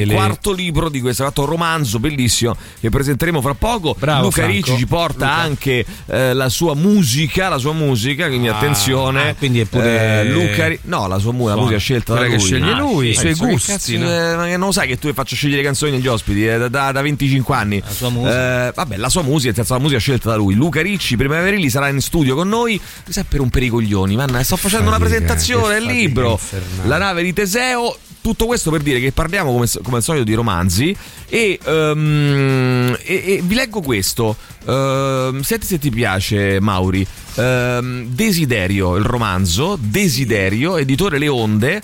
[0.01, 0.13] Primaverili.
[0.13, 3.95] Quarto libro di questo fatto romanzo bellissimo che presenteremo fra poco.
[3.97, 4.51] Bravo, Luca Franco.
[4.53, 5.35] Ricci ci porta Luca.
[5.35, 9.29] anche eh, la sua musica, la sua musica, quindi attenzione.
[9.29, 12.21] ah, quindi è pure- Eh, Luca Ri- no, la sua mu- la musica scelta da
[12.21, 12.29] lui.
[12.31, 13.19] che sceglie Ah, lui, i sì.
[13.19, 14.45] suoi Eh, gusti, cazzo, no?
[14.45, 17.55] eh, non sai che tu faccio scegliere canzoni agli ospiti eh, da, da- da 25
[17.55, 17.79] anni.
[17.83, 18.67] La sua musica.
[18.67, 20.55] Eh, vabbè, la sua musica, senso, la musica scelta da lui.
[20.55, 22.79] Luca Ricci, primaverili, sarà in studio con noi.
[23.07, 26.31] Sa per un per i coglioni, man, sto facendo una fatica, presentazione, che il libro.
[26.31, 26.87] infernale.
[26.87, 27.97] La nave di Teseo.
[28.19, 30.93] Tutto questo per dire che parliamo come, come al solito di romanzi
[31.29, 34.35] e, ehm, e- e vi leggo questo.
[34.65, 37.07] Ehm, senti se ti piace, Mauri.
[37.35, 39.77] Ehm, Desiderio, il romanzo.
[39.79, 41.81] Desiderio, editore Le Onde.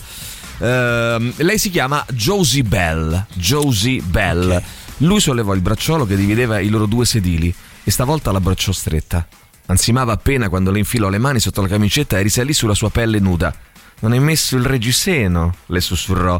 [0.58, 3.26] Ehm, lei si chiama Josie Bell.
[3.34, 4.62] Josie Bell.
[4.98, 9.26] Lui sollevò il bracciolo che divideva i loro due sedili e stavolta l'abbracciò stretta.
[9.66, 13.18] Ansimava appena quando le infilò le mani sotto la camicetta e risalì sulla sua pelle
[13.18, 13.54] nuda.
[14.00, 16.38] Non hai messo il reggiseno, le sussurrò.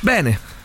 [0.00, 0.56] Bene.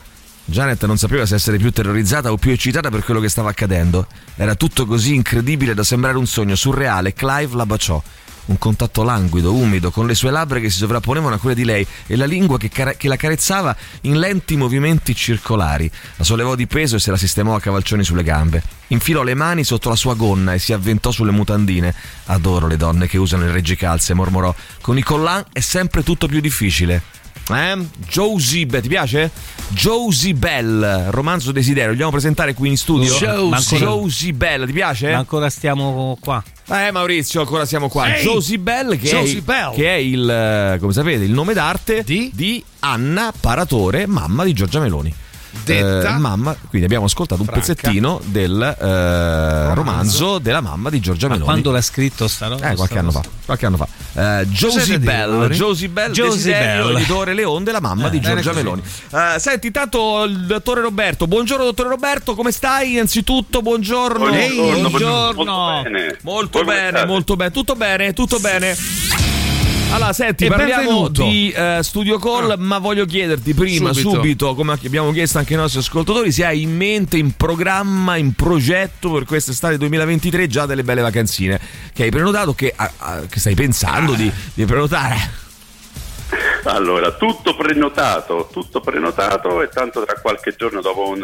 [0.46, 4.08] Janet non sapeva se essere più terrorizzata o più eccitata per quello che stava accadendo.
[4.36, 7.14] Era tutto così incredibile da sembrare un sogno surreale.
[7.14, 8.02] Clive la baciò.
[8.46, 11.86] Un contatto languido, umido, con le sue labbra che si sovrapponevano a quelle di lei
[12.08, 15.90] e la lingua che, cara- che la carezzava in lenti movimenti circolari.
[16.18, 18.62] La sollevò di peso e se la sistemò a cavalcioni sulle gambe.
[18.88, 21.96] Infilò le mani sotto la sua gonna e si avventò sulle mutandine.
[22.26, 24.54] Adoro le donne che usano il reggicalze, mormorò.
[24.82, 27.22] Con i collan è sempre tutto più difficile.
[27.50, 27.78] Eh?
[28.08, 29.32] Josie Bell, ti piace?
[29.70, 33.14] Josie Bell, romanzo desiderio, vogliamo presentare qui in studio?
[33.16, 33.78] Josie.
[33.78, 35.12] Josie Bell, ti piace?
[35.12, 36.44] Ma ancora stiamo qua.
[36.70, 38.16] Eh Maurizio, ancora siamo qua.
[38.16, 38.24] Ehi!
[38.24, 39.74] Josie Bell, che, Josie è, Bell.
[39.74, 42.64] che è il, eh, come sapete, il nome d'arte Di?
[42.80, 45.14] Anna Paratore, mamma di Giorgia Meloni.
[45.64, 46.16] Detta.
[46.16, 47.66] eh, mamma, quindi abbiamo ascoltato un Franca.
[47.74, 51.50] pezzettino del eh, romanzo della mamma di Giorgia Ma Meloni.
[51.52, 52.72] quando l'ha scritto sta roba?
[52.72, 53.22] Eh, qualche anno fa.
[53.46, 53.88] Qualche anno fa.
[54.42, 55.50] Eh, Josie Bell?
[55.50, 56.96] Josie Bell, Josie Bell.
[56.98, 58.64] editore Leon della mamma di bene Giorgia così.
[58.64, 58.82] Meloni.
[59.36, 61.28] Eh, senti, intanto il dottore Roberto.
[61.28, 62.94] Buongiorno, dottore Roberto, come stai?
[62.94, 64.28] Innanzitutto, buongiorno.
[64.34, 65.44] Ehi, buongiorno.
[65.44, 66.18] Molto bene.
[66.24, 69.23] Molto bene, molto bene, tutto bene, tutto bene.
[69.94, 71.24] Allora, senti, E parliamo benvenuto.
[71.24, 72.56] di eh, Studio Call, Ah.
[72.58, 74.16] ma voglio chiederti prima, subito.
[74.16, 74.56] Subito.
[74.56, 79.12] come abbiamo chiesto anche ai nostri ascoltatori, se hai in mente, in programma, in progetto
[79.12, 81.60] per quest'estate 2023 già delle belle vacanzine
[81.94, 85.42] che hai prenotato, che, ah, ah, che stai pensando di, di prenotare.
[86.64, 91.24] Allora, tutto prenotato, tutto prenotato e tanto tra qualche giorno dopo un,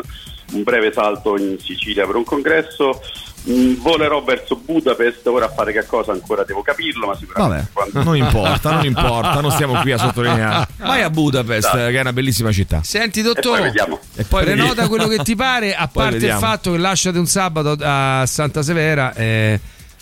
[0.51, 3.01] un breve salto in Sicilia per un congresso
[3.43, 7.69] mh, volerò verso Budapest, ora a fare che cosa ancora devo capirlo, ma Vabbè, sicuramente
[7.73, 8.03] quando...
[8.03, 10.67] non importa, non importa, non stiamo qui a sottolineare.
[10.77, 11.77] Vai a Budapest, Esatto.
[11.77, 12.81] che è una bellissima città.
[12.83, 13.73] Senti, E poi dottore.
[14.15, 16.39] E poi Prenota quello che ti pare, a Poi parte il vediamo.
[16.39, 19.13] fatto che lasciate un sabato a Santa Severa.
[19.13, 19.59] eh,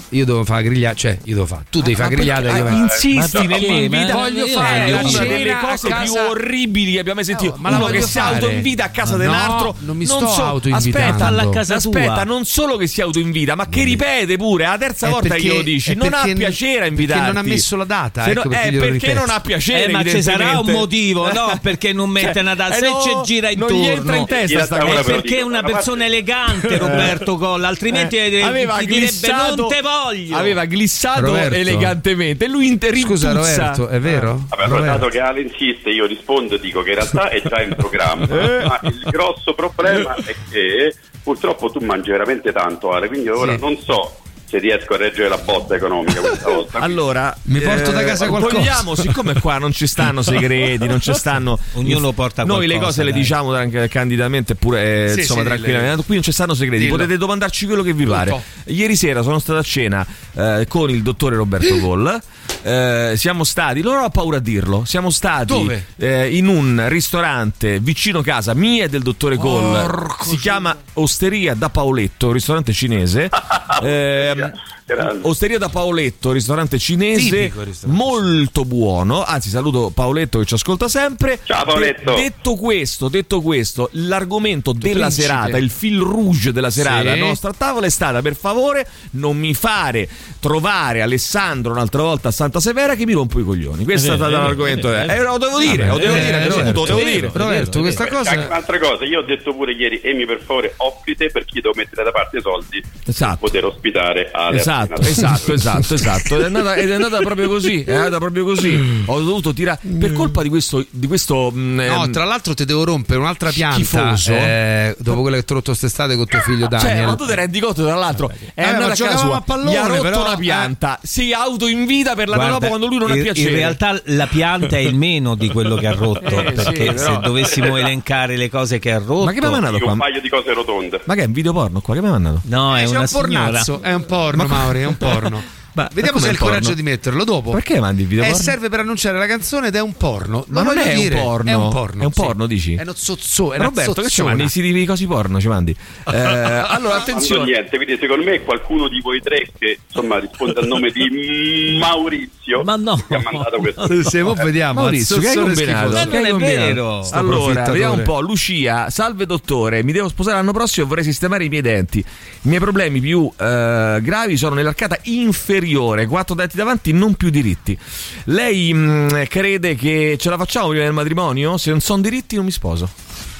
[0.09, 2.55] io devo fare grigliata, cioè io devo fare, tu devi fare grigliata.
[2.57, 4.13] io Ah, insisti nell'invita perché?
[4.13, 7.55] Voglio Io fare una delle cose più orribili che abbiamo mai sentito.
[7.57, 9.75] Ma la Uno che si autoinvita a casa No, dell'altro.
[9.79, 11.23] non mi sto so- autoinvitando.
[11.59, 14.65] Aspetta, aspetta, non solo che si autoinvita, ma che ripete pure.
[14.65, 15.91] La terza È volta perché- che glielo dici.
[15.91, 17.21] è Non ha perché- piacere a invitarti.
[17.21, 19.85] perché non ha messo la data, ecco no- perché eh, perché non ha piacere.
[19.85, 21.57] Eh, ma ci sarà un motivo, no?
[21.67, 22.75] Perché non mette Cioè, una data.
[22.75, 24.15] eh Se no, ci gira non gli entra intorno.
[24.15, 25.03] in testa sta cosa.
[25.03, 29.96] perché è una persona elegante Roberto Colla altrimenti Eh, ti direbbe non te voglio
[30.33, 31.55] aveva glissato Roberto.
[31.55, 33.31] elegantemente lui inter- Scusa.
[33.31, 34.45] Roberto, è vero?
[34.49, 34.97] Vabbè, allora, Roberto.
[34.99, 38.25] dato che Ale insiste, io rispondo e dico che in realtà è già in programma.
[38.37, 38.65] Eh.
[38.65, 43.59] ma il grosso problema è che purtroppo tu mangi veramente tanto, Ale, quindi ora Sì.
[43.59, 46.79] non so se riesco a reggere la botta economica questa volta.
[46.87, 48.55] Allora, Mi porto da casa qualcosa.
[48.57, 51.59] Vogliamo, siccome qua non ci stanno segreti, non ci stanno.
[51.73, 53.19] Ognuno porta Noi le qualcosa, cose le dai.
[53.19, 56.03] diciamo anche candidamente, pure eh, Sì, insomma, sì, tranquillamente.
[56.05, 56.95] Qui non ci stanno segreti, Dillo.
[56.95, 58.41] potete domandarci quello che vi pare.
[58.65, 60.05] Ieri sera sono stato a cena
[60.35, 62.21] eh, con il dottore Roberto Goll.
[62.63, 68.21] Eh, siamo stati, non ho paura a dirlo, siamo stati eh, in un ristorante vicino
[68.21, 69.37] casa mia e del dottore.
[69.37, 73.29] Porco si chiama Osteria da Paoletto, un ristorante cinese.
[73.79, 74.51] Ehm,
[74.95, 75.27] Grande.
[75.27, 77.87] Osteria da Paoletto, ristorante cinese, ristorante.
[77.87, 79.21] molto buono.
[79.25, 81.39] Anzi, saluto Paoletto che ci ascolta sempre.
[81.43, 82.13] Ciao, Paoletto.
[82.15, 85.21] De- detto questo, detto questo, l'argomento della principe.
[85.23, 87.07] serata, il fil rouge della serata Sì.
[87.09, 90.07] alla nostra tavola è stata per favore non mi fare
[90.39, 93.83] trovare Alessandro un'altra volta a Santa Severa che mi rompo i coglioni.
[93.83, 94.87] Questo è, È stato vero, l'argomento.
[94.87, 97.29] vero, Eh, lo devo dire, lo devo eh, dire, lo devo Roberto, dire.
[97.33, 101.43] Roberto, questa cosa un'altra cosa, io ho detto pure ieri, Emi per favore offrite per
[101.43, 103.31] chi devo mettere da parte i soldi Esatto.
[103.31, 106.35] per poter ospitare Ale Esatto, esatto, esatto, esatto.
[106.35, 107.83] Ed è, andata, ed è andata proprio così.
[107.83, 109.03] È andata proprio così.
[109.05, 110.85] Ho dovuto tirare per colpa di questo.
[110.89, 114.31] Di questo mm, No, ehm, tra l'altro ti devo rompere un'altra pianta Schifoso.
[114.33, 117.05] eh, dopo quello che ti ho rotto quest'estate con tuo figlio Cioè, Daniel.
[117.05, 119.41] ma tu ti rendi conto, tra l'altro, è Eh, ma andata a casa sua, a
[119.41, 122.97] pallone, gli ha rotto però, una pianta, si autoinvita per la Guarda, dopo quando lui
[122.97, 123.49] non ha in, piacere.
[123.49, 126.93] in realtà la pianta è il meno di quello che ha rotto Eh, sì, perché
[126.93, 129.91] però- se dovessimo elencare le cose che ha rotto Ma che mi ha mandato qua?
[129.93, 131.01] un paio di cose rotonde.
[131.05, 131.93] Ma che è un video porno qua?
[131.95, 132.41] Che mi ha mandato?
[132.45, 135.41] no è Eh, una un signora pornazzo, è un porno, Mauri, è un porno.
[135.77, 136.75] Ma- Vediamo se hai il il coraggio porno?
[136.75, 137.51] di metterlo dopo.
[137.51, 138.41] Perché mandi il video Eh, porno?
[138.43, 140.43] serve per annunciare la canzone ed è un porno.
[140.47, 141.15] Ma non è un dire.
[141.21, 141.49] porno.
[141.51, 142.01] È un porno.
[142.01, 142.21] È un sì.
[142.21, 142.73] porno, dici?
[142.73, 144.29] È uno zozzo, è Roberto, che ci zozzona.
[144.29, 144.43] mandi?
[144.45, 145.75] I siti di cosi porno ci mandi.
[146.17, 147.43] Eh, allora, attenzione.
[147.45, 152.63] niente, quindi secondo me qualcuno di voi tre che insomma risponde al nome di Maurizio
[152.63, 152.95] Ma no.
[153.07, 154.03] che ha mandato questo.
[154.09, 155.91] Se mo vediamo, Maurizio, che hai combinato?
[155.91, 157.07] Ma non è vero.
[157.11, 158.19] Allora, vediamo un po'.
[158.21, 161.99] Lucia, salve dottore, mi devo sposare l'anno prossimo e vorrei sistemare i miei denti.
[161.99, 162.03] I
[162.47, 167.77] miei problemi più eh, gravi sono nell'arcata inferiore, quattro denti davanti non più diritti.
[168.25, 171.57] Lei mh, crede che ce la facciamo prima del matrimonio?
[171.57, 172.89] Se non sono diritti non mi sposo.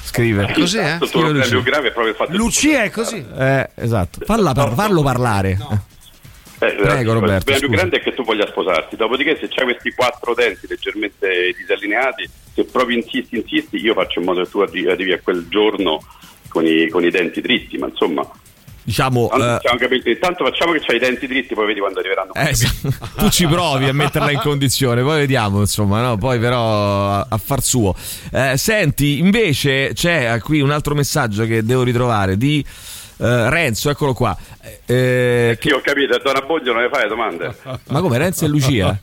[0.04, 0.50] Scrive.
[0.54, 0.98] Così, eh?
[1.00, 3.24] Il tuo problema più grave è proprio il fatto di- Lucia è così.
[3.38, 4.20] Eh, esatto.
[4.24, 5.58] Falla par- farlo parlare.
[6.60, 8.96] Eh, Prego, il Roberto, problema più grande è che tu voglia sposarti.
[8.96, 14.24] Dopodiché, se c'hai questi quattro denti leggermente disallineati, se proprio insisti, insisti, io faccio in
[14.24, 16.02] modo che tu arri- arrivi a quel giorno
[16.48, 17.76] con i, con i denti dritti.
[17.78, 18.28] Ma insomma,
[18.88, 19.28] Diciamo.
[19.28, 22.32] tanto, eh, facciamo capire- intanto facciamo che c'hai i denti dritti, poi vedi quando arriveranno.
[22.32, 22.54] Eh,
[23.18, 26.16] tu ci provi a metterla in condizione, poi vediamo, insomma, no?
[26.16, 27.94] poi però a, a far suo.
[28.32, 32.64] Eh, senti, invece c'è eh, qui un altro messaggio che devo ritrovare di
[33.18, 34.36] eh, Renzo, eccolo qua.
[34.86, 37.54] Eh, Sì, ho capito, a Don Abboglio non le fai le domande.
[37.88, 38.98] ma come Renzo e Lucia?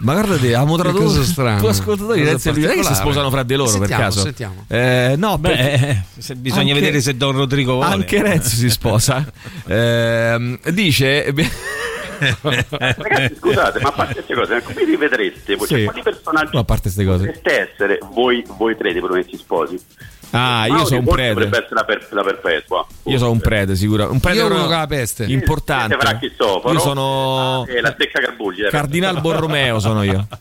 [0.00, 1.58] Ma guardate, abbiamo tradotto cosa strana.
[1.60, 4.20] tu ascoltatori Renzo e Lucia, che si sposano fra di loro Sentiamo, per caso?
[4.22, 4.64] sentiamo.
[4.68, 8.68] Eh, no, Beh, eh, se- bisogna Anche- vedere se Don Rodrigo vuole anche Renzo si
[8.70, 9.24] sposa.
[9.68, 11.32] Ehm, dice
[12.18, 15.54] Ragazzi, scusate, ma a parte queste cose, come li vedreste?
[15.56, 15.66] voi?
[15.66, 15.74] Sì.
[15.74, 17.26] Cioè, quali personaggi No, a parte queste cose.
[17.26, 19.78] potreste essere voi, voi tre dei promessi sposi?
[20.30, 21.32] Ah, io sono un forse prete.
[21.34, 22.86] Dovrebbe essere la, per- la perpetua.
[23.04, 24.10] Io sono un prete, sicuro.
[24.10, 25.24] Un prete Io uno la peste.
[25.24, 25.96] importante.
[26.70, 28.64] Io sono E la stecca Carbugli.
[28.64, 28.68] eh.
[28.70, 30.26] Cardinal Borromeo sono io.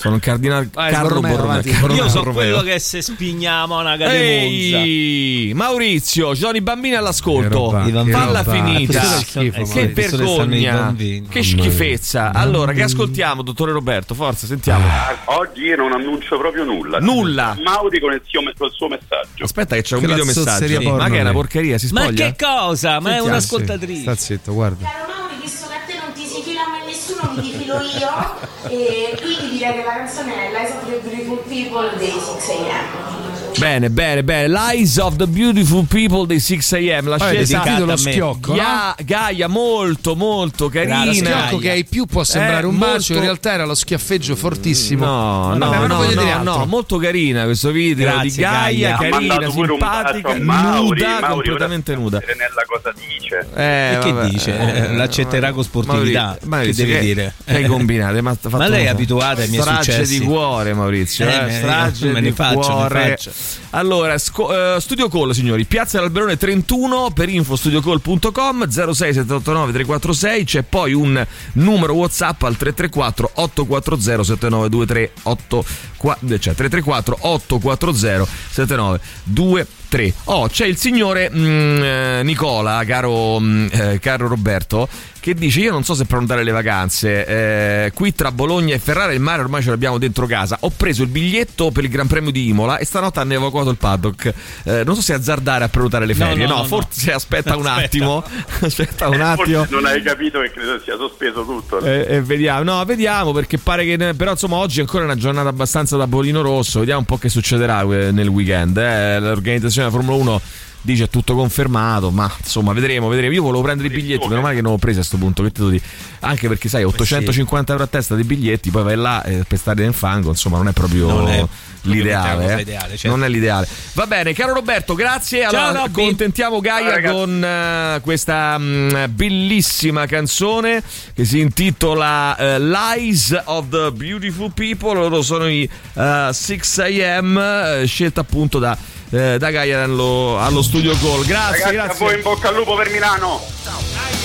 [0.00, 2.32] Sono il cardinal Vai, Carlo Borromeo, Io sono Borromeo.
[2.32, 4.10] quello che se spigna a monaca.
[4.10, 7.68] Ehi, Maurizio, ci sono i bambini all'ascolto.
[7.70, 8.98] Falla finita.
[8.98, 10.94] Che schifo, vergogna.
[11.28, 12.32] Che schifezza.
[12.32, 14.14] Allora, che ascoltiamo, dottore Roberto?
[14.14, 14.86] Forza, sentiamo.
[14.86, 16.98] Ah, Oggi io non annuncio proprio nulla.
[16.98, 17.54] Nulla.
[17.62, 19.44] Mauri con il, suo, col suo messaggio.
[19.44, 20.90] Aspetta che c'è un Che video messaggio.
[20.96, 22.32] Ma che è una porcheria, si Ma spoglia?
[22.32, 22.92] che cosa?
[22.92, 24.00] Ma è Sentiamo, un'ascoltatrice.
[24.00, 24.82] Sta zitto, guarda.
[24.88, 28.48] Caro Mauri, visto che a te non ti si fila mai nessuno, mi difilo io.
[28.68, 33.19] e quindi direi che la canzone è Lies of the Beautiful People dei 6am.
[33.58, 34.48] Bene, bene, bene.
[34.48, 37.08] Lies of the Beautiful People dei 6am.
[37.08, 38.56] La Poi scelta sentito lo schiocco, no?
[38.56, 41.12] Ga- Gaia, molto, molto Lo carina.
[41.12, 44.34] schiocco che ai più può sembrare Eh, un molto- bacio, in realtà era lo schiaffeggio
[44.34, 45.04] fortissimo.
[45.04, 46.56] No, no, ma no, no, dire altro.
[46.56, 49.10] no, molto carina questo video Grazie, di Gaia, Gaia.
[49.10, 51.00] Carina, simpatica, Mauri.
[51.02, 52.18] nuda, Mauri completamente nuda.
[52.20, 53.46] Nella cosa dice.
[53.54, 54.28] Eh, E che vabbè.
[54.28, 54.58] dice?
[54.58, 56.22] Eh, l'accetterà con sportività.
[56.44, 57.34] Maurizio, Maurizio, che deve dire?
[57.44, 58.22] Che hai combinato?
[58.22, 60.18] Ma, Ma lei è abituata ai miei strage successi.
[60.18, 61.26] di cuore, Maurizio.
[61.28, 63.08] Eh, Eh, strage me ne di faccio, me ne cuore.
[63.10, 63.30] faccio.
[63.70, 70.44] Allora, sco- eh, Studio Call, signori, Piazza dell'Alberone 31 per info studiocall.com 06789 346.
[70.44, 80.14] C'è poi un numero WhatsApp al 334 840 7923 8 cioè 334 840 7923.
[80.24, 84.88] Oh, c'è il signore mm, eh, Nicola, caro, mm, eh, caro Roberto,
[85.20, 89.12] che dice io non so se prenotare le vacanze eh, qui tra Bologna e Ferrara
[89.12, 92.30] il mare ormai ce l'abbiamo dentro casa ho preso il biglietto per il Gran Premio
[92.30, 94.32] di Imola e stanotte hanno evacuato il paddock
[94.62, 97.54] Eh, non so se azzardare a prenotare le No, ferie no, no, no, forse aspetta
[97.56, 97.84] un Aspetta.
[97.84, 98.24] attimo
[98.60, 101.80] aspetta un attimo Forse non hai capito che credo sia sospeso tutto.
[101.80, 104.14] e, e vediamo, no, vediamo perché pare che.
[104.14, 106.78] Però insomma, oggi è ancora una giornata abbastanza da bolino rosso.
[106.78, 108.76] Vediamo un po' che succederà eh, nel weekend.
[108.76, 109.18] eh.
[109.20, 110.40] L'organizzazione della Formula 1
[110.82, 113.34] dice tutto confermato, ma insomma, vedremo, vedremo.
[113.34, 115.42] Io volevo prendere i biglietti, meno male che non ho preso a sto punto.
[115.42, 115.80] Che te?
[116.20, 119.82] Anche perché sai, 850 euro a testa dei biglietti, poi vai là eh, per stare
[119.82, 121.06] nel fango, insomma, non è proprio.
[121.08, 121.46] Non è
[121.82, 122.60] L'ideale, eh.
[122.60, 123.16] ideale, certo.
[123.16, 123.66] non è l'ideale.
[123.94, 125.46] Va bene, caro Roberto, grazie.
[125.48, 126.04] Ciao, Allora, Robby.
[126.04, 130.82] contentiamo Gaia Ciao, con eh, questa mm, bellissima canzone
[131.14, 134.94] che si intitola eh, Lies of the Beautiful People.
[134.94, 138.76] Loro sono i eh, 6am, eh, scelta appunto da,
[139.10, 141.24] eh, da Gaia allo, allo studio Call.
[141.24, 142.04] Grazie, Ragazzi, a grazie.
[142.04, 143.40] voi in bocca al lupo per Milano.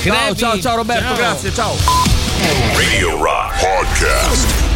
[0.04, 1.15] Ciao, ciao, ciao Roberto, Ciao.
[1.15, 1.76] grazie, ciao.
[2.76, 4.75] Radio Rock Podcast.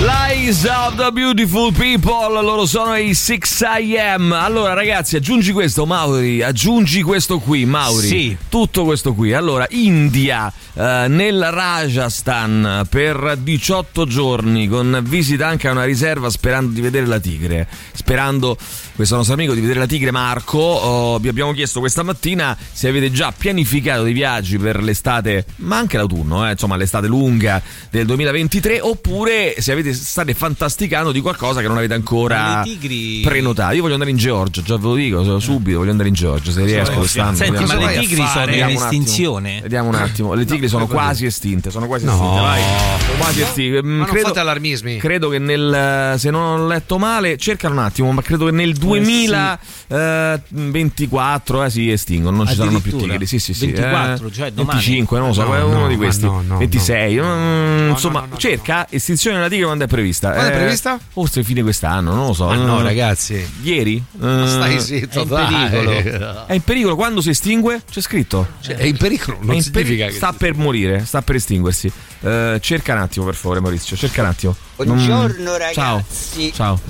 [0.00, 4.30] Lies of the Beautiful People, loro sono i 6am.
[4.30, 6.40] Allora, ragazzi, aggiungi questo, Mauri.
[6.40, 8.06] Aggiungi questo qui, Mauri.
[8.06, 8.36] Sì.
[8.48, 9.32] Tutto questo qui.
[9.32, 16.72] Allora, India, eh, nel Rajasthan per 18 giorni, con visita anche a una riserva, sperando
[16.72, 17.66] di vedere la tigre.
[17.92, 18.56] Sperando,
[18.94, 20.58] questo nostro amico, di vedere la tigre, Marco.
[20.58, 25.76] Oh, vi abbiamo chiesto questa mattina se avete già pianificato dei viaggi per l'estate, ma
[25.76, 31.60] anche l'autunno, eh, insomma, l'estate lunga del 2023, oppure se avete state fantasticando di qualcosa
[31.60, 33.74] che non avete ancora tigri- prenotato.
[33.74, 36.64] Io voglio andare in Georgia, già ve lo dico, subito voglio andare in Georgia, se
[36.64, 37.36] riesco quest'anno.
[37.36, 39.60] Senti, ma le tigri sono in estinzione?
[39.62, 40.34] Vediamo un attimo.
[40.34, 41.70] Le tigri sono quasi estinte.
[41.70, 42.40] Sono quasi estinte.
[42.40, 42.62] Vai.
[42.98, 43.82] Sono quasi estinte.
[43.82, 44.96] Mm, Ma non credo, fate allarmismi.
[44.98, 46.14] credo che nel.
[46.18, 51.90] Se non ho letto male, cercano un attimo, ma credo che nel 2024 eh, si
[51.90, 52.36] estinguono.
[52.38, 53.26] Non ci saranno più tigri.
[53.26, 53.66] Sì, sì, sì.
[53.66, 54.78] 24, eh, cioè domani?
[54.78, 55.42] 25, non lo so.
[55.44, 56.24] No, uno no, di questi.
[56.24, 57.20] no, no, 26.
[57.20, 58.38] mm, insomma, no, no, no.
[58.38, 60.30] cerca estinzione della tigre quando è prevista.
[60.32, 60.98] Quando è Eh, prevista?
[61.12, 62.46] Forse fine quest'anno, non lo so.
[62.46, 63.50] Ma no, Eh, ragazzi.
[63.62, 64.02] Ieri?
[64.18, 65.70] Stai Eh, zitto, è in dai.
[65.70, 66.46] pericolo.
[66.46, 67.82] È in pericolo quando si estingue?
[67.90, 68.46] C'è scritto.
[68.60, 71.36] Cioè, è in pericolo, È non in significa peri- che sta per morire, sta per
[71.36, 71.90] estinguersi.
[72.20, 73.96] Eh, cerca un attimo, per favore, Maurizio.
[73.96, 74.56] Cerca un attimo.
[74.76, 76.52] Buongiorno, Non- ragazzi.
[76.52, 76.80] Ciao.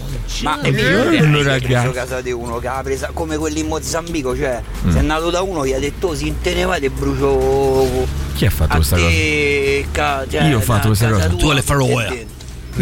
[0.43, 1.91] Ma è che ragazzi.
[1.93, 4.91] casa di uno che ha presa come quelli in Mozambico, cioè Mm.
[4.91, 8.51] se è nato da uno gli ha detto "Oh, si intenevate e brucio Chi ha
[8.51, 9.09] fatto questa cosa?
[9.11, 11.27] cioè, Io ho fatto questa cosa.
[11.29, 12.27] tua, Tu alle Faroe.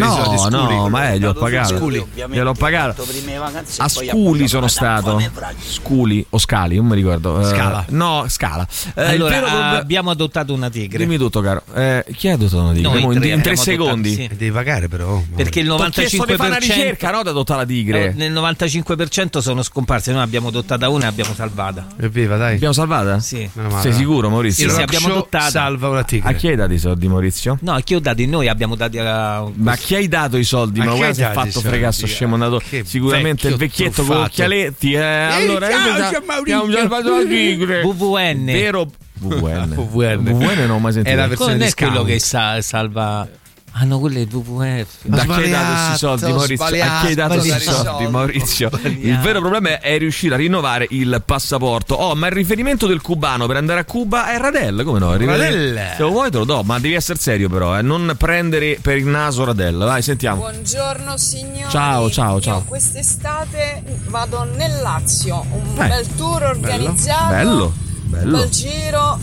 [0.01, 1.75] No, sculi, no, ma eh, gli ho Dato pagato.
[1.85, 3.07] ovviamente, Gliel'ho pagato.
[3.79, 5.21] A Sculi sono stato.
[5.61, 7.41] Sculi o Scali, non mi ricordo.
[7.41, 7.85] Eh, Scala.
[7.91, 8.67] No, Scala.
[8.95, 10.99] Eh, allora, proble- abbiamo adottato una tigre.
[10.99, 11.63] Dimmi tutto, caro.
[11.75, 12.91] Eh, chi ha adottato una tigre?
[12.91, 14.15] Noi in, tre in tre abbiamo adottato, secondi.
[14.15, 14.29] sì.
[14.37, 15.23] Devi pagare però.
[15.35, 17.23] Perché il Ti ho chiesto di fare una 95%, ricerca, no?
[17.23, 18.05] Da adottare la tigre.
[18.07, 20.13] eh, nel 95% sono scomparse.
[20.13, 21.87] Noi abbiamo adottata una e abbiamo salvata.
[22.01, 22.53] Evviva, dai.
[22.53, 23.19] L'abbiamo salvata?
[23.21, 23.49] Sì.
[23.81, 24.71] Sei sicuro, Maurizio?
[24.71, 25.51] Sì, abbiamo adottata.
[25.51, 26.35] salva una A tigre.
[26.37, 27.59] chi hai dato i soldi, Maurizio?
[27.63, 28.27] No, chi ho dati?
[28.27, 29.45] Noi abbiamo dati a.
[29.55, 30.81] Ma a chi hai dato i soldi?
[30.81, 34.94] A Ma guarda si è fatto fregare sto scemo andato sicuramente il vecchietto con occhialetti
[34.94, 36.61] eh, allora ciao, ciao, Maurizio.
[36.62, 38.44] abbiamo già fatto la tigre VVN.
[38.46, 40.22] vero VVN VVN.
[40.25, 43.29] VVN non ho mai sentito È la versione non è quello che sa- salva.
[43.85, 45.05] No, quello è WWF.
[45.05, 46.65] Da chi hai dato questi soldi, Maurizio?
[46.65, 48.71] A chi hai dato questi soldi, Maurizio?
[48.85, 51.95] Il vero problema è riuscire a rinnovare il passaporto.
[51.95, 55.17] Oh, ma il riferimento del cubano per andare a Cuba è Radel, come no?
[55.17, 55.93] Radel.
[55.97, 57.83] Se lo vuoi te lo do, ma devi essere serio però, eh.
[57.83, 59.77] non prendere per il naso Radel.
[59.77, 60.41] Vai, sentiamo.
[60.41, 61.71] Buongiorno signori.
[61.71, 62.59] Ciao, ciao, ciao.
[62.59, 67.35] Io quest'estate vado nel Lazio, un Eh, bel tour organizzato.
[67.35, 67.65] Bello,
[68.05, 68.39] Un bello.
[68.39, 69.19] bel giro.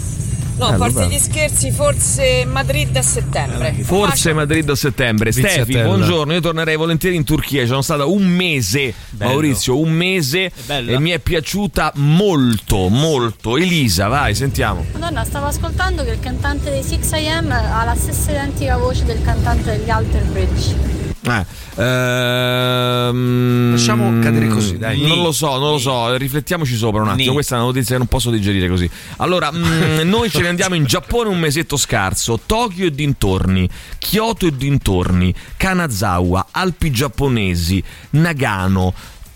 [0.55, 1.09] No, Bello, a parte bello.
[1.09, 3.73] gli scherzi, forse Madrid a settembre.
[3.81, 5.31] Forse Madrid a settembre.
[5.31, 6.31] Stefi, buongiorno.
[6.33, 7.65] Io tornerei volentieri in Turchia.
[7.65, 13.57] Sono stata un mese, Maurizio, un mese e mi è piaciuta molto, molto.
[13.57, 14.85] Elisa, vai, sentiamo.
[14.93, 19.77] Madonna, stavo ascoltando che il cantante dei 6am ha la stessa identica voce del cantante
[19.77, 21.01] degli Alter Bridge.
[21.25, 21.45] Eh,
[21.81, 25.01] ehm, Lasciamo cadere così, dai.
[25.01, 27.29] Non lo so, non lo so, riflettiamoci sopra un attimo.
[27.29, 27.33] Ni.
[27.33, 28.89] Questa è una notizia che non posso digerire così.
[29.17, 34.45] Allora, mm, noi ce ne andiamo in Giappone un mesetto scarso, Tokyo e dintorni, Kyoto
[34.45, 38.93] e dintorni, Kanazawa, Alpi giapponesi, Nagano.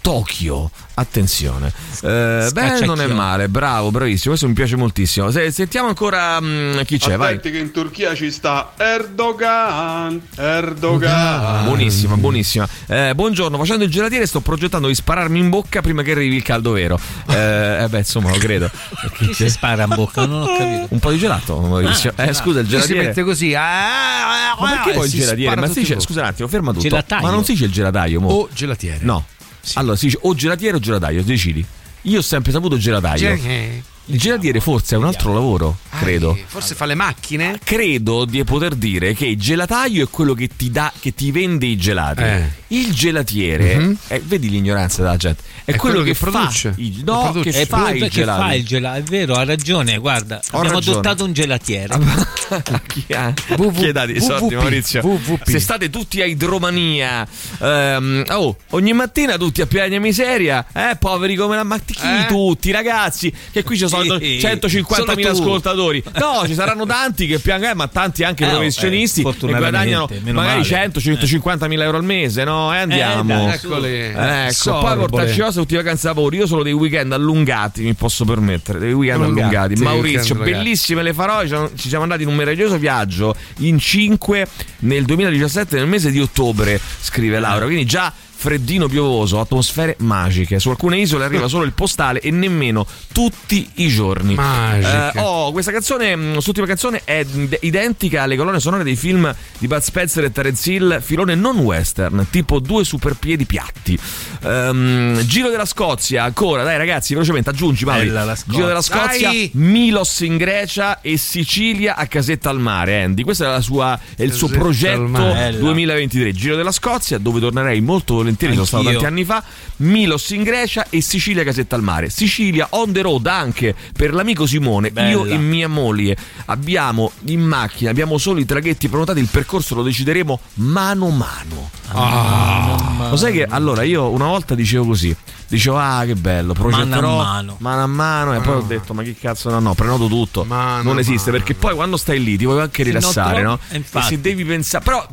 [0.08, 1.70] Tokyo, attenzione,
[2.02, 4.30] eh, beh, non è male, bravo, bravissimo.
[4.30, 5.30] Questo mi piace moltissimo.
[5.32, 7.36] Se- sentiamo ancora mm, chi c'è, vai.
[7.36, 10.22] Aspetti che in Turchia ci sta Erdogan.
[10.38, 11.66] Erdogan.
[11.66, 12.66] Buonissima, buonissima.
[12.88, 16.44] Eh, buongiorno, facendo il gelatiere sto progettando di spararmi in bocca prima che arrivi il
[16.44, 16.98] caldo vero.
[17.28, 18.72] Eh, eh beh, insomma, lo credo.
[19.18, 20.26] Chi si spara in bocca?
[20.26, 20.88] Non ho capito.
[20.88, 21.76] Un po' di gelato.
[21.76, 23.08] Ah, eh, scusa, il Lui si gelatiere.
[23.08, 23.54] mette così.
[23.54, 25.56] ah, Ma perché ah, poi il si gelatiere?
[25.60, 26.88] Ma si dice, scusa un attimo, ferma tutto.
[26.88, 27.22] Gelataio.
[27.24, 28.30] Ma non si dice il gelataio, mo?
[28.30, 29.00] O gelatiere.
[29.02, 29.26] No.
[29.76, 31.66] Allora si dice o gelatiere o gelataio, decidi.
[32.04, 33.18] Io ho sempre saputo gelataio.
[33.18, 33.84] Gelatiere.
[34.10, 36.32] Il gelatiere forse è un altro lavoro, credo.
[36.32, 37.60] Ah, Forse fa le macchine?
[37.62, 41.66] Credo di poter dire che il gelataio è quello che ti dà, che ti vende
[41.66, 42.22] i gelati.
[42.24, 42.50] Eh.
[42.68, 43.98] Il gelatiere, Mhm.
[44.08, 46.72] è- vedi l'ignoranza della gente, è, quello, che, produce.
[46.74, 47.50] fa i, Che no, produce.
[47.52, 48.42] che È fa proprio i che gelati.
[48.42, 50.98] fa il gelato, è vero, ha ragione, guarda, abbiamo ragione.
[51.00, 51.98] adottato un gelatiere.
[52.88, 54.56] chi ha, chi ha dato i soldi.
[54.56, 55.20] Maurizio?
[55.44, 57.28] Se state tutti a idromania,
[57.60, 62.26] ehm, oh, ogni mattina tutti a piagna miseria, eh, poveri come la ma chi Eh?
[62.28, 65.28] tutti, ragazzi, che qui ci sono Sì, 150.000 solo tu.
[65.28, 66.04] ascoltatori.
[66.18, 70.08] No, ci saranno tanti che piangono, eh, ma tanti anche Eh, professionisti eh, che guadagnano
[70.32, 70.90] magari male.
[70.94, 72.74] 100-150.000 euro al mese, no?
[72.74, 73.46] E andiamo.
[73.46, 73.88] dai, Eccoli.
[73.88, 74.96] Eh, ecco, Sorbole.
[74.96, 76.36] poi portarci cosa tutti i vacanze a lavoro.
[76.36, 78.80] Io solo dei weekend allungati, mi posso permettere.
[78.80, 79.84] Dei weekend Allungati, allungati.
[79.84, 81.42] Maurizio, weekend bellissime le farò.
[81.42, 84.48] Ci siamo- Ci siamo andati in un meraviglioso viaggio in 5
[84.80, 87.66] nel 2017, nel mese di ottobre, scrive Laura.
[87.66, 90.60] Quindi già freddino piovoso, atmosfere magiche.
[90.60, 94.36] Su alcune isole arriva solo il postale e nemmeno tutti i giorni.
[94.36, 95.12] Magiche.
[95.16, 99.34] Eh, oh, questa canzone, mh, quest'ultima canzone è id- identica alle colonne sonore dei film
[99.58, 103.98] di Bud Spencer e Terence Hill, filone non western, tipo due superpiedi piatti.
[104.44, 108.06] Ehm, Giro della Scozia, ancora, dai ragazzi, velocemente aggiungi Mauri.
[108.46, 109.50] Giro della Scozia, Dai!
[109.56, 113.02] Milos in Grecia e Sicilia a casetta al mare.
[113.02, 115.58] Andy, questo è, la sua, è il suo progetto mare.
[115.58, 116.34] 2023.
[116.34, 118.92] Giro della Scozia, dove tornerei molto volentieri, sono stato Anch'io.
[119.00, 119.44] tanti anni fa.
[119.78, 122.10] Milos in Grecia e Sicilia casetta al mare.
[122.10, 124.92] Sicilia on the road anche per l'amico Simone.
[124.92, 125.10] Bella.
[125.10, 129.20] Io e mia moglie abbiamo in macchina, abbiamo solo i traghetti prenotati.
[129.20, 131.70] Il percorso lo decideremo mano a mano.
[131.90, 135.16] Ah, Lo sai che allora io una volta dicevo così.
[135.50, 137.56] Dicevo, ah, che bello, progetterò Mano a mano.
[137.60, 140.44] mano a mano, e poi ho detto, ma che cazzo, no, no, prenoto tutto.
[140.44, 141.42] Mano non esiste, mano.
[141.44, 143.60] perché poi quando stai lì ti vuoi anche no, rilassare, troppo- no?
[143.70, 144.08] eh, E infatti.
[144.08, 145.08] se devi pensare, però.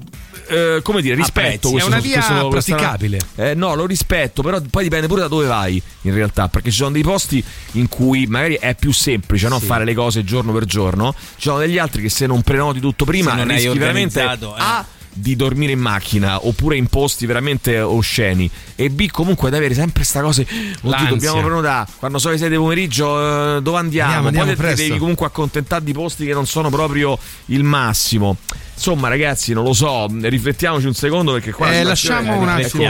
[0.48, 1.70] Eh, come dire, rispetto Apprezzi.
[1.70, 3.18] questo, È una via questo- questa- praticabile.
[3.36, 6.76] eh, no, lo rispetto, però poi dipende pure da dove vai in realtà, perché ci
[6.76, 9.58] sono dei posti in cui magari è più semplice no?
[9.60, 13.04] fare le cose giorno per giorno, ci sono degli altri che se non prenoti tutto
[13.04, 14.38] prima Se non rischi veramente eh.
[14.56, 18.50] A di dormire in macchina oppure in posti veramente osceni.
[18.76, 21.88] E B comunque ad avere sempre sta cosa oddio dobbiamo prenotare.
[21.98, 25.84] Quando sono le 6 del pomeriggio eh, dove andiamo, Andiamo, andiamo poi devi comunque accontentare
[25.84, 28.36] di posti che non sono proprio il massimo.
[28.76, 32.82] Insomma ragazzi non lo so riflettiamoci un secondo perché qua Eh, lasciamo un attimo,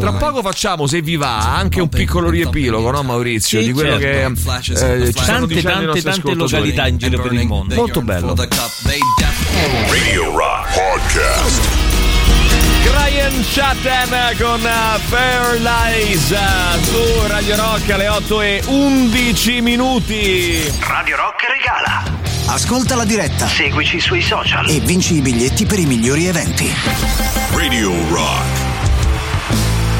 [0.00, 3.98] tra poco facciamo se vi va anche un piccolo riepilogo no Maurizio Sì, di quello
[3.98, 4.42] certo.
[4.44, 4.52] che
[5.04, 7.74] eh, ci stanno Tante, tante, tante località in giro per il mondo.
[7.74, 8.34] molto bello
[9.90, 11.68] Radio Rock Podcast.
[12.84, 20.72] Brian Chatham con uh, Fair Lies uh, su Radio Rock alle 8 e 11 minuti.
[20.80, 22.04] Radio Rock regala.
[22.46, 23.48] Ascolta la diretta.
[23.48, 24.68] Seguici sui social.
[24.68, 26.72] E vinci i biglietti per i migliori eventi.
[27.52, 28.67] Radio Rock.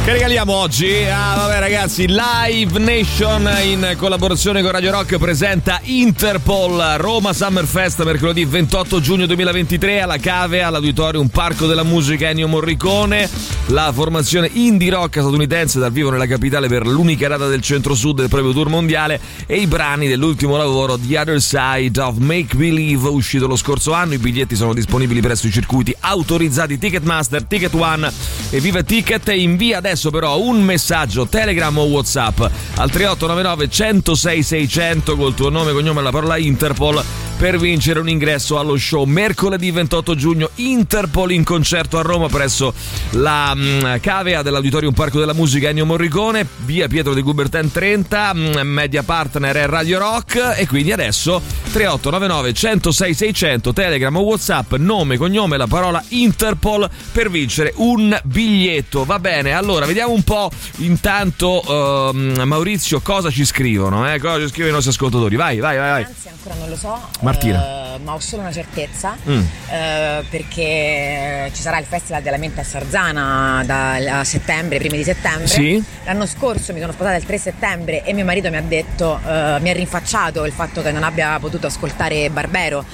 [0.09, 1.05] Che regaliamo oggi?
[1.05, 8.03] Ah, vabbè, ragazzi, Live Nation in collaborazione con Radio Rock presenta Interpol Roma Summer Fest
[8.05, 13.29] mercoledì 28 giugno 2023 alla Cave, all'Auditorium Parco della Musica Ennio Morricone.
[13.67, 18.31] La formazione indie rock statunitense dal vivo nella capitale per l'unica data del centro-sud del
[18.31, 23.47] proprio tour mondiale e i brani dell'ultimo lavoro The Other Side of Make Believe uscito
[23.47, 24.15] lo scorso anno.
[24.15, 28.11] I biglietti sono disponibili presso i circuiti autorizzati Ticketmaster, Ticket One
[28.49, 29.29] e Viva Ticket.
[29.29, 35.73] Invia adesso però un messaggio Telegram o Whatsapp al 3899 106 600 col tuo nome,
[35.73, 37.05] cognome e la parola Interpol
[37.39, 42.75] per vincere un ingresso allo show mercoledì 28 giugno Interpol in concerto a Roma presso
[43.11, 48.61] la mh, cavea dell'Auditorium Parco della Musica Ennio Morricone, via Pietro di Coubertin 30, mh,
[48.63, 55.17] media partner è Radio Rock e quindi adesso 3899 106 600 Telegram o Whatsapp, nome,
[55.17, 59.05] cognome, la parola Interpol per vincere un biglietto.
[59.05, 64.19] Va bene, allora vediamo un po' intanto ehm, Maurizio cosa ci scrivono, eh?
[64.19, 65.37] cosa ci scrivono i nostri ascoltatori.
[65.37, 65.91] Vai, vai, vai.
[65.91, 66.03] vai.
[66.03, 67.01] Anzi, ancora non lo so.
[67.31, 67.95] Martina.
[67.95, 69.17] eh, ma ho solo una certezza.
[69.29, 69.41] Mm.
[69.71, 75.05] eh, perché ci sarà il Festival della Mente a Sarzana da a settembre, primi di
[75.05, 75.47] settembre.
[75.47, 75.83] Sì.
[76.05, 79.59] L'anno scorso mi sono sposata il 3 settembre e mio marito mi ha detto, eh,
[79.61, 82.85] mi ha rinfacciato il fatto che non abbia potuto ascoltare Barbero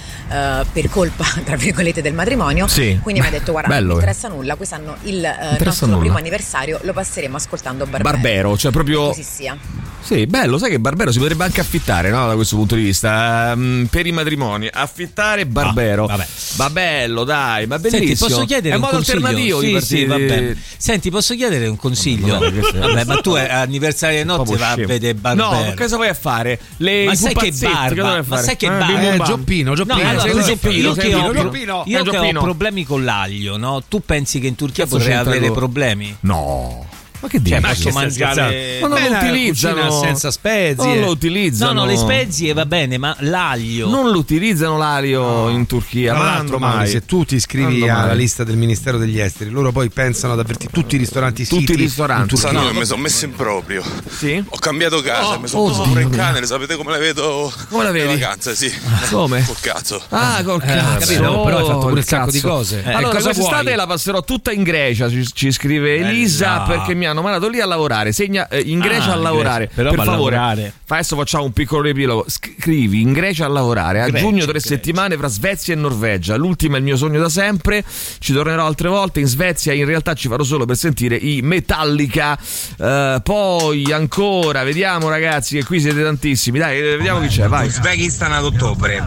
[0.73, 2.67] per colpa, tra virgolette, del matrimonio.
[2.67, 2.99] Sì.
[3.03, 4.07] Quindi mi ha detto, guarda, Bello, non mi eh.
[4.07, 6.01] interessa nulla, quest'anno il interessa nostro nulla.
[6.01, 8.11] primo anniversario lo passeremo ascoltando Barbero.
[8.13, 9.57] Barbero, cioè proprio Così sia.
[10.01, 12.27] Sì, bello, sai che Barbero si potrebbe anche affittare, no?
[12.27, 16.07] Da questo punto di vista, Ehm, per i matrimoni, affittare Barbero.
[16.07, 16.27] vabbè.
[16.57, 18.07] Va bello, dai, ma bellissimo.
[18.17, 19.17] Senti, posso chiedere È un modo consiglio?
[19.27, 20.07] alternativo sì, di sì, partire.
[20.07, 20.63] va bene.
[20.77, 22.39] Senti, posso chiedere un consiglio?
[22.39, 25.49] No, questo è- Vabbè, ma tu è anniversario di notte va a vedere Barbero.
[25.65, 26.59] No, cosa vai a fare?
[26.79, 28.25] Le ma sai che barba?
[28.27, 29.13] Ma sai che Eh, barba?
[29.15, 29.19] Eh.
[29.19, 30.03] Gioppino, Gioppino.
[30.03, 31.83] No, allora, Gioppino, io che, ho, Gioppino.
[31.87, 33.83] io che ho problemi con l'aglio, no?
[33.87, 36.17] Tu pensi che in Turchia potrei avere problemi?
[36.21, 36.87] No.
[37.21, 37.51] Ma che dici?
[37.53, 38.79] Cioè, Ma che mangiare.
[38.83, 40.85] Ma non Beh, lo utilizzano senza spezie.
[40.85, 41.73] Non lo utilizzano.
[41.73, 43.89] No, no, le spezie va bene, ma l'aglio.
[43.89, 46.13] Non lo utilizzano l'aglio in Turchia.
[46.15, 46.89] Tra Ma l'altro, Mauri, mai?
[46.89, 48.17] se tu ti iscrivi alla mai?
[48.17, 51.77] lista del Ministero degli Esteri, loro poi pensano ad avverti tutti i ristoranti Tutti i
[51.77, 52.35] ristoranti.
[52.35, 52.61] in Turchia.
[52.61, 53.83] No, mi sono messo in proprio.
[54.09, 54.43] Sì?
[54.47, 57.53] Ho cambiato casa, Oh, mi sono oh, preso pure il cane, sapete come la vedo?
[57.71, 58.07] Come la vedi?
[58.09, 58.71] Le vacanze, sì.
[59.11, 59.45] Come?
[59.47, 60.03] Col cazzo.
[60.11, 60.99] Ah, col Eh, cazzo.
[60.99, 61.41] capito?
[61.43, 62.83] Però hai fatto pure il un sacco di cose.
[62.85, 67.14] Eh, allora, cosa quest'estate la passerò tutta in Grecia, ci, scrive Elisa, perché mi hanno
[67.23, 68.13] mandato lì a lavorare.
[68.13, 69.65] Segna eh, in Grecia Ah, a lavorare.
[69.67, 69.75] Grecia.
[69.75, 70.73] Però per favore, lavorare.
[70.85, 72.25] fa- adesso facciamo un piccolo riepilogo.
[72.29, 74.01] Scrivi in Grecia a lavorare.
[74.03, 74.69] A Grecia, giugno tre Grecia.
[74.69, 76.37] settimane fra Svezia e Norvegia.
[76.37, 77.85] L'ultima è il mio sogno da sempre.
[78.19, 79.21] Ci tornerò altre volte.
[79.21, 82.39] In Svezia in realtà ci farò solo per sentire i Metallica.
[82.79, 86.59] Eh, poi ancora, vediamo ragazzi, che qui siete tantissimi.
[86.59, 87.47] Dai, eh, vediamo chi c'è.
[87.49, 87.67] Vai.
[87.67, 89.03] Uzbekistan ad ottobre,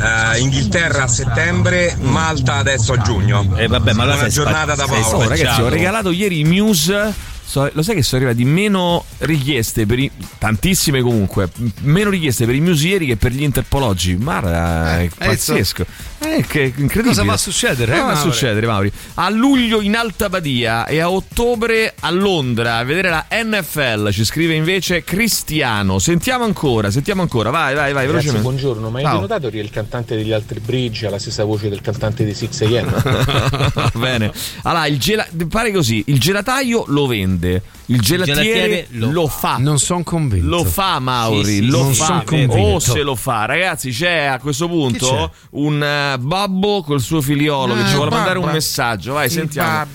[0.00, 3.54] Eh, Inghilterra a settembre, Malta adesso a giugno.
[3.56, 5.28] E vabbè, ma sei giornata da sei Oh, Paolo.
[5.28, 7.28] ragazzi, ho regalato ieri i Muse.
[7.50, 10.08] So- lo sai che sono arrivati meno richieste per i.
[10.38, 11.50] tantissime comunque.
[11.80, 14.14] Meno richieste per i Muse ieri che per gli Interpologi.
[14.14, 15.84] Guarda, è Eh, pazzesco.
[16.22, 17.04] Eh, che incredibile.
[17.08, 18.92] Cosa va a succedere, eh, Cosa va a succedere, Mauri?
[19.14, 24.10] A luglio in Alta Badia e a ottobre a Londra a vedere la NFL.
[24.10, 25.98] Ci scrive invece Cristiano.
[25.98, 27.48] Sentiamo ancora, sentiamo ancora.
[27.50, 28.42] Vai, vai, vai, Ragazzi, velocemente.
[28.42, 31.80] buongiorno, ma avete notato che il cantante degli altri Bridge ha la stessa voce del
[31.80, 33.72] cantante di 6am?
[33.72, 34.30] Va bene.
[34.64, 39.56] Allora, il gela- pare così: il gelataio lo vende, il gelatiere, gelatiere lo, lo fa.
[39.58, 40.46] Non sono convinto.
[40.48, 42.04] Lo fa Mauri, Sì, sì, lo non fa.
[42.04, 42.56] son convinto.
[42.56, 47.74] O se lo fa, ragazzi, c'è a questo punto un eh, babbo col suo figliolo
[47.74, 49.14] che ci vuole mandare un messaggio.
[49.14, 49.86] Vai, sentiamo.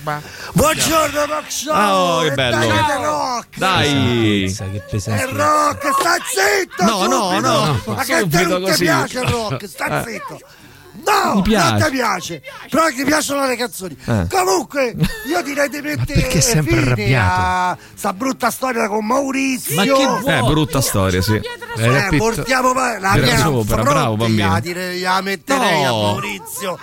[0.52, 1.74] Buongiorno Rock Show!
[1.74, 2.56] Oh, che bello.
[2.66, 3.58] Dai, che rock!
[3.58, 4.54] Dai.
[4.56, 5.26] Che E pesante.
[5.32, 6.84] rock, sta zitto!
[6.84, 7.48] No, no, subito.
[7.48, 10.10] no, Ma che a te non ti piace il rock, sta Eh.
[10.12, 10.40] zitto!
[11.04, 11.70] No, Mi piace.
[11.72, 13.96] non ti piace, però ti piacciono le canzoni.
[14.06, 14.26] Eh.
[14.30, 14.94] Comunque,
[15.28, 17.40] io direi di mettere perché è sempre fine arrabbiato?
[17.40, 19.74] a sta brutta storia con Maurizio.
[19.76, 20.24] Ma che vuoi?
[20.34, 21.34] Eh, brutta storia, sì.
[21.34, 21.42] Eh,
[21.78, 24.52] Eh, portiamo la mia sopra, bravo, bambino.
[24.52, 25.88] La, dire- la metterei No.
[25.88, 26.78] a Maurizio.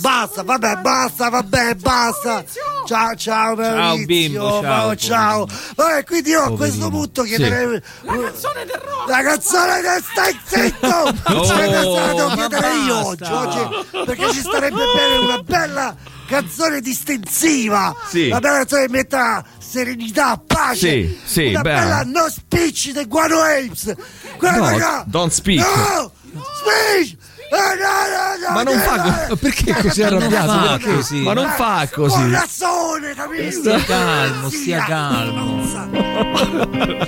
[0.00, 2.44] Basta, vabbè, basta, vabbè, basta.
[2.86, 4.06] Ciao, ciao, Maurizio.
[4.06, 5.48] bimbo, ciao, ciao.
[5.74, 9.08] Vabbè, quindi io a questo punto chiederei la canzone del rock.
[9.08, 10.86] La canzone del stai zitto.
[10.86, 11.66] Oh, questa la
[12.12, 17.94] devo ma chiedere io oggi, oggi, perché ci starebbe bene una bella canzone distensiva.
[18.08, 18.26] Sì.
[18.26, 20.76] Una bella canzone che metta serenità, pace.
[21.06, 21.80] Sì, sì, una bella.
[21.80, 23.94] bella no speech dei Guano Apes.
[24.38, 25.04] Guarda No, qua.
[25.06, 25.58] don't speak.
[25.60, 26.12] No!
[26.60, 27.16] Speech!
[27.50, 29.24] Eh, Ma non no, fa no.
[29.28, 30.52] co- Perché così Ma non arrabbiato?
[30.52, 31.16] fa così.
[31.22, 32.20] Ma non fa così.
[32.22, 33.50] Corazzone, capito?
[33.52, 35.66] Stia calmo, stia calmo.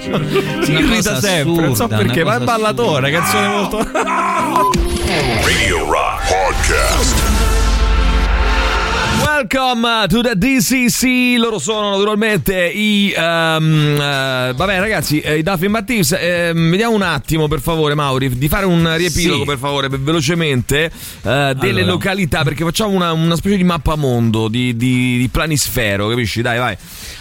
[0.62, 3.78] Si irrita sempre, non so perché, ma è ballatore, canzone molto.
[5.44, 7.59] Radio Rock Podcast.
[9.32, 11.38] Welcome to the DCC.
[11.38, 13.12] Loro sono naturalmente i.
[13.16, 16.16] ehm, eh, vabbè, ragazzi, eh, i Duffy Thieves.
[16.18, 19.46] ehm, vediamo un attimo, per favore, Mauri, di fare un riepilogo, Sì.
[19.46, 20.90] per favore, velocemente, eh,
[21.22, 21.84] delle Allora.
[21.92, 26.42] località, perché facciamo una, una specie di mappamondo, di, di, di planisfero, capisci?
[26.42, 26.76] Dai, vai.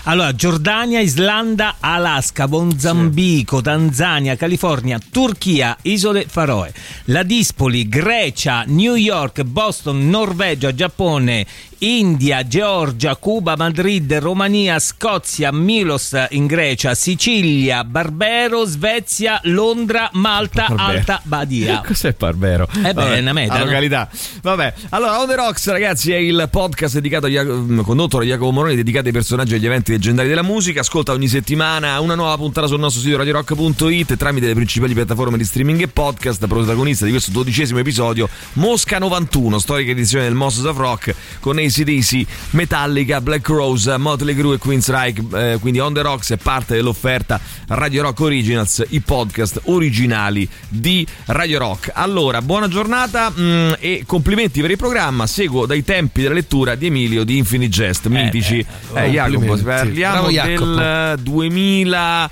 [0.05, 6.74] Allora, Giordania, Islanda, Alaska, Mozambico, Tanzania, California, Turchia, Isole Faroe,
[7.05, 11.45] la Dispoli, Grecia, New York, Boston, Norvegia, Giappone,
[11.80, 20.98] India, Georgia, Cuba, Madrid, Romania, Scozia, Milos in Grecia, Sicilia, Barbero, Svezia, Londra, Malta, Barbero.
[20.98, 21.82] Alta Badia.
[21.86, 22.68] Cos'è Barbero?
[22.84, 23.66] Eh beh, è una meta, la no?
[23.66, 24.10] località.
[24.42, 28.52] Vabbè, allora, On The Rocks, ragazzi, è il podcast dedicato a Iaco- condotto da Jacopo
[28.52, 30.82] Moroni, dedicato ai personaggi e agli eventi leggendari della musica.
[30.82, 35.46] Ascolta ogni settimana una nuova puntata sul nostro sito radiorock.it tramite le principali piattaforme di
[35.46, 36.46] streaming e podcast.
[36.46, 42.26] Protagonista di questo dodicesimo episodio, Mosca 91, storica edizione del Mossos of Rock con ACDC,
[42.51, 45.22] Metallica, Black Rose, Motley Crue e Queen's Reich.
[45.34, 51.05] Eh, quindi On The Rocks è parte dell'offerta Radio Rock Originals, i podcast originali di
[51.26, 51.91] Radio Rock.
[51.93, 55.28] Allora, buona giornata mm, e complimenti per il programma.
[55.28, 58.65] Seguo dai tempi della lettura di Emilio di Infinite Jest, mitici.
[58.91, 59.63] beh, Eh, Jacopo, complimenti.
[59.63, 60.76] parliamo Bravo, Jacopo.
[60.76, 62.30] del 2000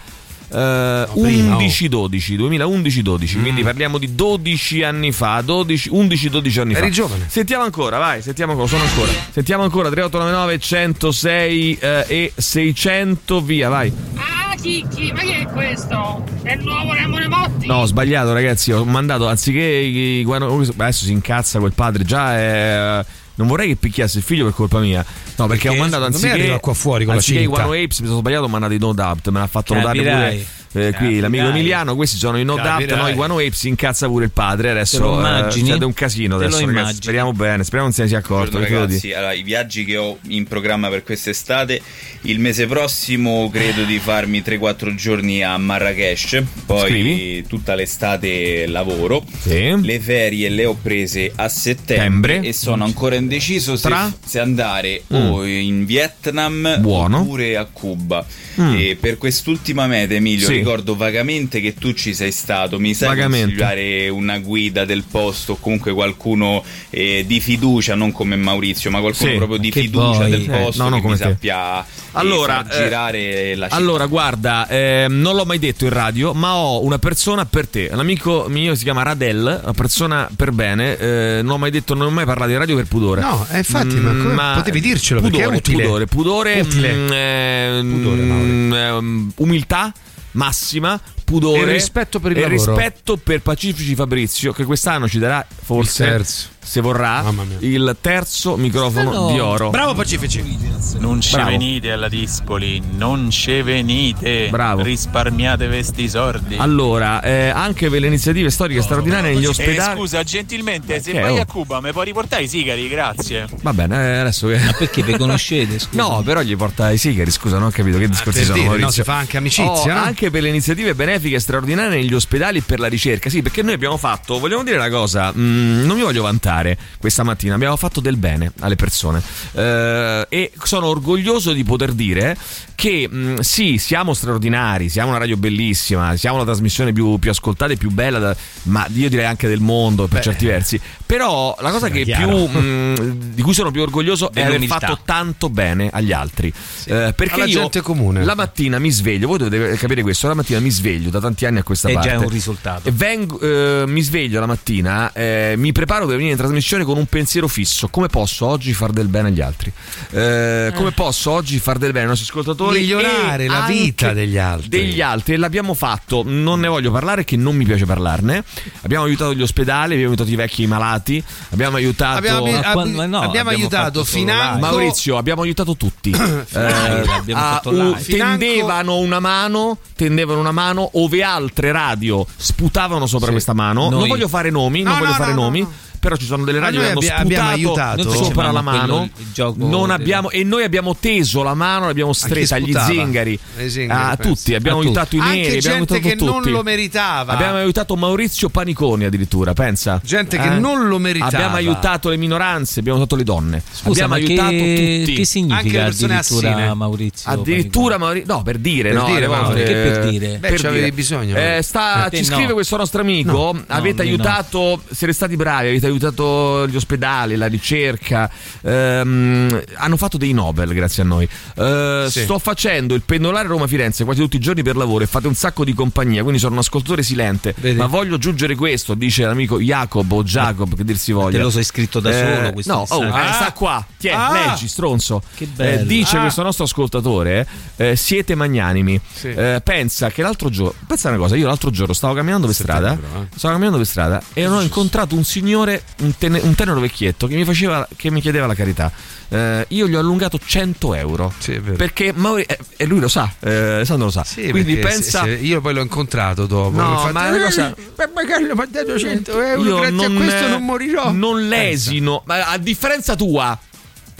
[0.50, 1.22] eh, oh.
[1.22, 7.26] 11-12 2011-12 quindi parliamo di 12 anni fa 12 11-12 anni fa Eri giovane.
[7.28, 13.70] sentiamo ancora vai sentiamo ancora sono ancora sentiamo ancora 3899 106 eh, e 600 via
[13.70, 16.24] vai Ah, Chicchi, ma che è questo?
[16.42, 17.68] È il nuovo Ramone Motti?
[17.68, 18.72] No, ho sbagliato, ragazzi.
[18.72, 22.04] Ho mandato anziché adesso si incazza quel padre.
[22.04, 23.06] Già è.
[23.38, 25.06] Non vorrei che picchiasse il figlio per colpa mia.
[25.38, 26.44] No, perché, Perché ho mandato secondo me anziché.
[26.44, 27.56] arriva qua fuori con la anziché cinta.
[27.56, 29.28] Guano Apes, mi sono sbagliato, ho mandato i No Doubt.
[29.30, 30.32] Me l'ha fatto notare Capirai.
[30.38, 30.48] pure.
[30.74, 31.20] Eh, qui Capirai.
[31.20, 32.98] l'amico Emiliano, questi sono i No Doubt, Capirai.
[33.02, 34.72] no, i Guano Apes, si incazza pure il padre.
[34.72, 35.66] Adesso eh, immagini?
[35.66, 36.96] succede un casino adesso, ragazzi.
[36.96, 38.60] Speriamo bene, speriamo non se ne sia accorto.
[38.60, 41.82] Ragazzi, allora, i viaggi che ho in programma per quest'estate,
[42.22, 47.46] il mese prossimo credo di farmi 3-4 giorni a Marrakesh, poi Scrivi.
[47.48, 49.76] tutta l'estate lavoro, Sì.
[49.82, 52.40] le ferie le ho prese a settembre Settembre.
[52.42, 53.90] e sono ancora indeciso se,
[54.26, 55.32] se andare Mm.
[55.32, 57.20] o in Vietnam Buono.
[57.20, 58.26] oppure a Cuba.
[58.60, 58.76] Mm.
[58.78, 60.57] E per quest'ultima meta, Emilio, Sì.
[60.58, 63.46] Ricordo vagamente che tu ci sei stato, mi sai Vagamente.
[63.46, 69.00] consigliare una guida del posto o comunque qualcuno eh, di fiducia, non come Maurizio, ma
[69.00, 69.36] qualcuno Sì.
[69.38, 70.30] proprio di fiducia vuoi?
[70.30, 73.76] del Eh, posto no, no, che come mi sappia eh, Allora, far girare la città.
[73.78, 77.90] Allora, guarda, ehm, non l'ho mai detto in radio, ma ho una persona per te.
[77.92, 80.98] Un amico mio si chiama Radel, una persona per bene.
[80.98, 83.22] eh, non ho mai detto, non ho mai parlato in radio per pudore.
[83.22, 85.84] No, eh, infatti, ma come- potevi dircelo, perché è pudore, utile.
[85.84, 86.94] Pudore, pudore, Utile.
[86.94, 89.94] mm, ehm, Pudore, mm, ehm, umiltà
[90.38, 92.76] massima, pudore E rispetto per il e lavoro.
[92.76, 96.48] rispetto per Pacifici Fabrizio, che quest'anno ci darà forse, Il terzo.
[96.64, 97.22] se vorrà,
[97.60, 99.32] il terzo microfono No.
[99.32, 99.70] di oro.
[99.70, 100.76] Bravo Pacifici.
[101.00, 101.50] Non ci Bravo.
[101.50, 104.48] venite alla Dispoli, non ci venite.
[104.50, 104.84] Bravo.
[104.84, 106.56] Risparmiate questi sordi.
[106.58, 109.98] Allora, eh, anche per le iniziative storiche straordinarie negli Eh, ospedali.
[109.98, 111.42] scusa, gentilmente, se Che, vai oh?
[111.42, 113.48] a Cuba mi puoi riportare i sigari, grazie.
[113.62, 114.60] Va bene, eh, adesso che.
[114.78, 115.78] Perché vi conoscete?
[115.80, 116.02] Scusa.
[116.02, 118.62] No, però gli porta i sigari, scusa, non ho capito che discorsi per sono.
[118.70, 120.04] dire, no, si fa anche amicizia, Oh, no?
[120.06, 123.30] Anche per le iniziative benefiche straordinarie negli ospedali per la ricerca.
[123.30, 127.24] Sì, perché noi abbiamo fatto, vogliamo dire una cosa, mm, non mi voglio vantare questa
[127.24, 129.22] mattina, abbiamo fatto del bene alle persone.
[129.54, 132.38] Eh, e sono orgoglioso di poter dire
[132.76, 137.74] che mm, sì, siamo straordinari, siamo una radio bellissima, siamo la trasmissione più, più ascoltata
[137.74, 140.80] e più bella, da- ma io direi anche del mondo per certi versi.
[141.08, 142.28] Però la cosa che chiaro.
[142.28, 142.96] più, mm,
[143.34, 146.50] di cui sono più orgoglioso è aver fatto tanto bene agli altri.
[146.86, 148.26] Eh, perché Alla io gente comune.
[148.26, 151.60] la mattina mi sveglio, voi dovete capire questo, la mattina mi sveglio da tanti anni
[151.60, 152.10] a questa È parte.
[152.10, 152.90] già un risultato.
[152.90, 156.98] E vengo- eh, mi sveglio la mattina, eh, mi preparo per venire in trasmissione con
[156.98, 157.88] un pensiero fisso.
[157.88, 159.72] Come posso oggi far del bene agli altri?
[160.12, 162.80] Eh, come posso oggi far del bene ai nostri ascoltatori?
[162.80, 164.68] Migliorare la vita degli altri.
[164.68, 165.34] Degli altri.
[165.36, 166.24] E l'abbiamo fatto.
[166.26, 168.44] Non ne voglio parlare, che non mi piace parlarne.
[168.82, 170.68] Abbiamo aiutato gli ospedali, abbiamo aiutato i vecchi e
[170.98, 171.24] i malati.
[171.52, 172.18] Abbiamo aiutato.
[172.18, 174.56] Abbiamo, ab- quando- no, abbiamo abbiamo aiutato Financo.
[174.56, 174.60] live.
[174.68, 176.12] Maurizio, abbiamo aiutato tutti.
[176.58, 178.04] Eh, abbiamo a- fatto u- live.
[178.04, 183.32] tendevano una mano, tendevano una mano ove altre radio sputavano sopra Sì.
[183.34, 183.90] questa mano.
[183.90, 185.68] Non Noi- voglio fare nomi, non No, voglio no, fare no, nomi.
[185.98, 186.08] No, no.
[186.08, 188.12] Però ci sono delle radio che hanno abbiamo sputato aiutato.
[188.24, 189.10] Sopra la mano.
[189.34, 193.40] quello- Non abbiamo- e noi abbiamo teso la mano, l'abbiamo stretta agli zingari.
[193.68, 194.34] Zingari, a penso.
[194.34, 194.56] tutti.
[194.56, 194.98] Abbiamo A tutti.
[194.98, 195.58] aiutato i Anche neri.
[195.58, 196.50] Abbiamo gente che non tutti.
[196.50, 197.34] lo meritava.
[197.34, 200.00] Abbiamo aiutato Maurizio Paniconi addirittura, pensa.
[200.04, 200.60] Gente che Eh?
[200.60, 201.32] non lo meritava.
[201.36, 203.62] Abbiamo aiutato le minoranze, abbiamo aiutato le donne.
[203.70, 205.14] Scusa, abbiamo aiutato che, tutti.
[205.16, 206.74] che significa Anche le persone addirittura assine.
[206.74, 207.32] Maurizio?
[207.32, 209.64] Addirittura Maurizio, no, per dire, Per no, dire, Mauri.
[209.64, 210.38] Che per dire?
[210.38, 211.36] Beh, c'avevi bisogno.
[211.38, 212.36] Eh, sta- ci no.
[212.36, 213.32] scrive questo nostro amico.
[213.32, 214.10] No, avete no.
[214.10, 218.30] aiutato, siete stati bravi, avete aiutato gli ospedali, la ricerca,
[218.62, 221.28] ehm, hanno fatto dei Nobel grazie a noi.
[221.56, 222.22] Eh, Sì.
[222.24, 225.64] Sto facendo il pendolare Roma-Firenze quasi tutti i giorni per lavoro e fate un sacco
[225.64, 227.54] di compagnia, quindi sono un ascoltatore silente.
[227.58, 227.78] Vedi?
[227.78, 231.38] Ma voglio aggiungere questo, dice l'amico Jacob o Jacob, che dir si voglia.
[231.38, 233.86] Te lo sei scritto da solo questo No, oh, eh, sta qua.
[233.98, 234.32] Tiè, Ah.
[234.48, 235.22] leggi, stronzo.
[235.58, 236.22] Eh, dice Ah.
[236.22, 239.00] questo nostro ascoltatore, eh, siete magnanimi.
[239.14, 239.28] Sì.
[239.30, 242.94] Eh, pensa che l'altro giorno, pensa una cosa, io l'altro giorno stavo camminando per strada,
[242.94, 243.28] eh.
[243.36, 247.36] stavo camminando per strada e ho incontrato un signore, un, tene- un tenero vecchietto che
[247.36, 248.92] mi faceva, che mi chiedeva la carità.
[249.30, 251.34] Eh, io gli ho allungato 100 euro.
[251.38, 251.76] Sì, è vero.
[251.76, 254.24] Perché Mauri, eh, e lui lo sa, eh, Alessandro lo sa.
[254.24, 255.24] Sì, Quindi perché pensa...
[255.24, 256.78] se- se- io poi l'ho incontrato dopo.
[256.78, 259.64] No, mi ha fatto, ma è una cosa- "Eh, Pappagallo mi ha dato 100 euro.
[259.64, 261.12] Io grazie non, a questo non morirò.
[261.12, 263.58] Non lesino, ma a differenza tua.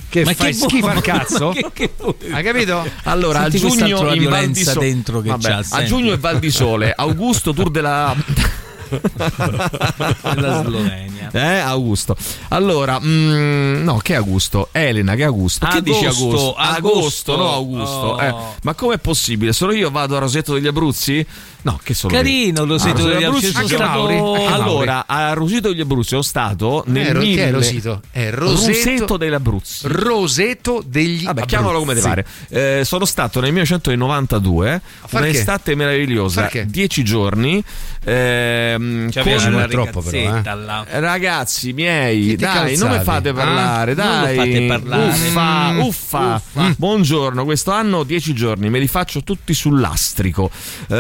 [0.10, 0.92] Che Ma fai che schifo vuoi?
[0.96, 1.50] al cazzo?
[1.50, 2.16] Che- che vuoi?
[2.32, 2.90] Hai capito?
[3.04, 5.64] Allora, Senti a giugno la in Val di violenza Sole- dentro che Vabbè, c'ha, a
[5.64, 5.86] senti.
[5.86, 8.16] giugno è Val di Sole, Augusto Tour della
[8.88, 11.30] Della Slovenia.
[11.32, 12.16] Eh, Augusto.
[12.50, 14.70] Allora, mm, no, che Augusto?
[14.72, 15.68] Elena, che Augusto?
[15.68, 17.34] Che dici Agosto, Agosto?
[17.34, 17.36] agosto.
[17.36, 17.96] no Augusto.
[17.96, 18.22] Oh.
[18.22, 19.54] Eh, ma com'è possibile?
[19.54, 21.26] Solo io vado a Rosetto degli Abruzzi?
[21.68, 22.68] No, che solo Carino, io.
[22.68, 24.34] Rosetto Ah, degli Abruzzi, sono.
[24.48, 28.02] Allora, a Rosetto degli Abruzzi sono stato nel Ero- che è mille- Rosito?
[28.10, 29.88] È Rosetto- Rosetto degli Abruzzi.
[29.88, 32.26] Roseto degli Vabbè, chiamalo come ti pare.
[32.48, 35.30] Eh, sono stato nel 1992, far che?
[35.30, 36.50] un'estate meravigliosa?
[36.66, 37.62] 10 giorni.
[38.10, 41.00] ehm, C'aveva con- troppo, però, eh.
[41.00, 43.04] Ragazzi miei, dai, non mi calzavi?
[43.04, 43.96] fate parlare, Ah?
[43.96, 44.36] Non lo dai.
[44.38, 45.12] fate parlare.
[45.12, 45.80] Uffa, Mm.
[45.80, 46.42] uffa.
[46.78, 50.50] Buongiorno, questo anno 10 giorni, me li faccio tutti sul lastrico.
[50.88, 50.96] Eh,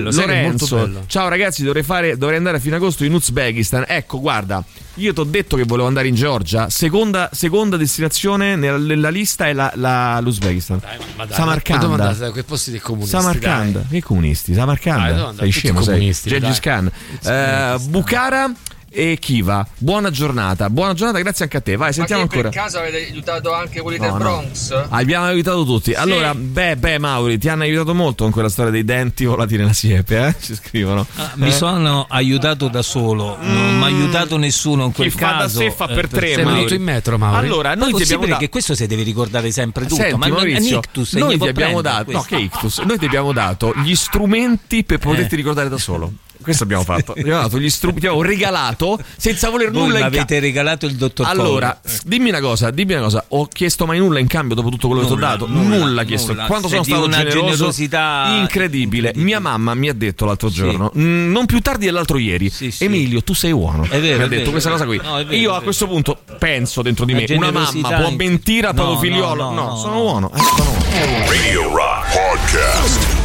[0.00, 1.04] molto Lorenzo, bello.
[1.06, 3.84] ciao ragazzi, dovrei, fare, dovrei andare a fine agosto in Uzbekistan.
[3.86, 4.62] Ecco, guarda,
[4.94, 6.68] io ti ho detto che volevo andare in Georgia.
[6.70, 10.80] Seconda, seconda destinazione nella, nella lista è la, la- l'Uzbekistan.
[11.16, 11.86] Ma dai, Samarcanda.
[11.88, 13.16] ma da quei posti dei comunisti?
[13.16, 13.88] Samarcanda, dai?
[14.00, 14.54] che comunisti?
[14.54, 15.94] Samarcanda, Dai, sei scemo, sei.
[15.94, 16.60] comunisti, Gengis dai.
[16.60, 16.90] Khan.
[17.24, 18.52] Eh, Bukhara
[18.94, 19.66] e Kiva.
[19.78, 21.76] Buona giornata, buona giornata, grazie anche a te.
[21.76, 22.50] Vai, sentiamo ancora.
[22.50, 24.44] caso avete aiutato anche quelli No, no.
[24.90, 25.94] Abbiamo aiutato tutti.
[25.94, 29.72] Allora, beh, beh, Mauri, ti hanno aiutato molto con quella storia dei denti volati nella
[29.72, 30.34] siepe, eh?
[30.40, 31.06] Ci scrivono.
[31.34, 31.52] Mi Eh?
[31.52, 35.58] sono aiutato da solo, non mi ha aiutato nessuno in quel Chi fa da caso.
[35.60, 36.54] sé fa per eh, tre, Sei Mauri.
[36.56, 37.46] venuto in metro, Mauri?
[37.46, 40.78] Allora, noi ti abbiamo dato che questo si deve ricordare sempre tutto, Senti, ma Maurizio,
[40.78, 42.78] ictus, noi ti abbiamo dato, no, che ictus?
[42.80, 45.36] Noi ti abbiamo dato gli strumenti per poterti Eh.
[45.36, 46.12] ricordare da solo.
[46.42, 47.12] Questo abbiamo fatto.
[47.22, 50.40] Abbiamo dato gli strumenti, ti abbiamo regalato senza voler Voi nulla mi in avete cambio.
[50.40, 51.98] regalato il dottor Allora, Cole.
[52.04, 53.24] dimmi una cosa, dimmi una cosa.
[53.28, 55.46] Ho chiesto mai nulla in cambio dopo tutto quello che ti ho Nulla, dato?
[55.46, 56.32] nulla, Nulla, chiesto.
[56.32, 56.46] nulla.
[56.46, 59.12] Quando Sei sono di stato una generoso, generosità incredibile.
[59.16, 62.72] Mia mamma mi ha detto l'altro giorno, mm, non più tardi dell'altro ieri, sì.
[62.78, 63.84] Emilio, tu sei buono.
[63.84, 65.00] È vero, mi ha detto vero, questa è cosa vero.
[65.00, 65.08] qui.
[65.10, 65.62] No, è vero, Io è a vero.
[65.64, 69.00] questo punto penso dentro di me, una generosità mamma può in- mentire a proprio No,
[69.00, 69.42] figliolo.
[69.44, 70.00] no, No, no, sono no.
[70.00, 70.32] buono.
[70.34, 71.24] eh, sono buono.
[71.30, 73.21] Radio Rock Podcast.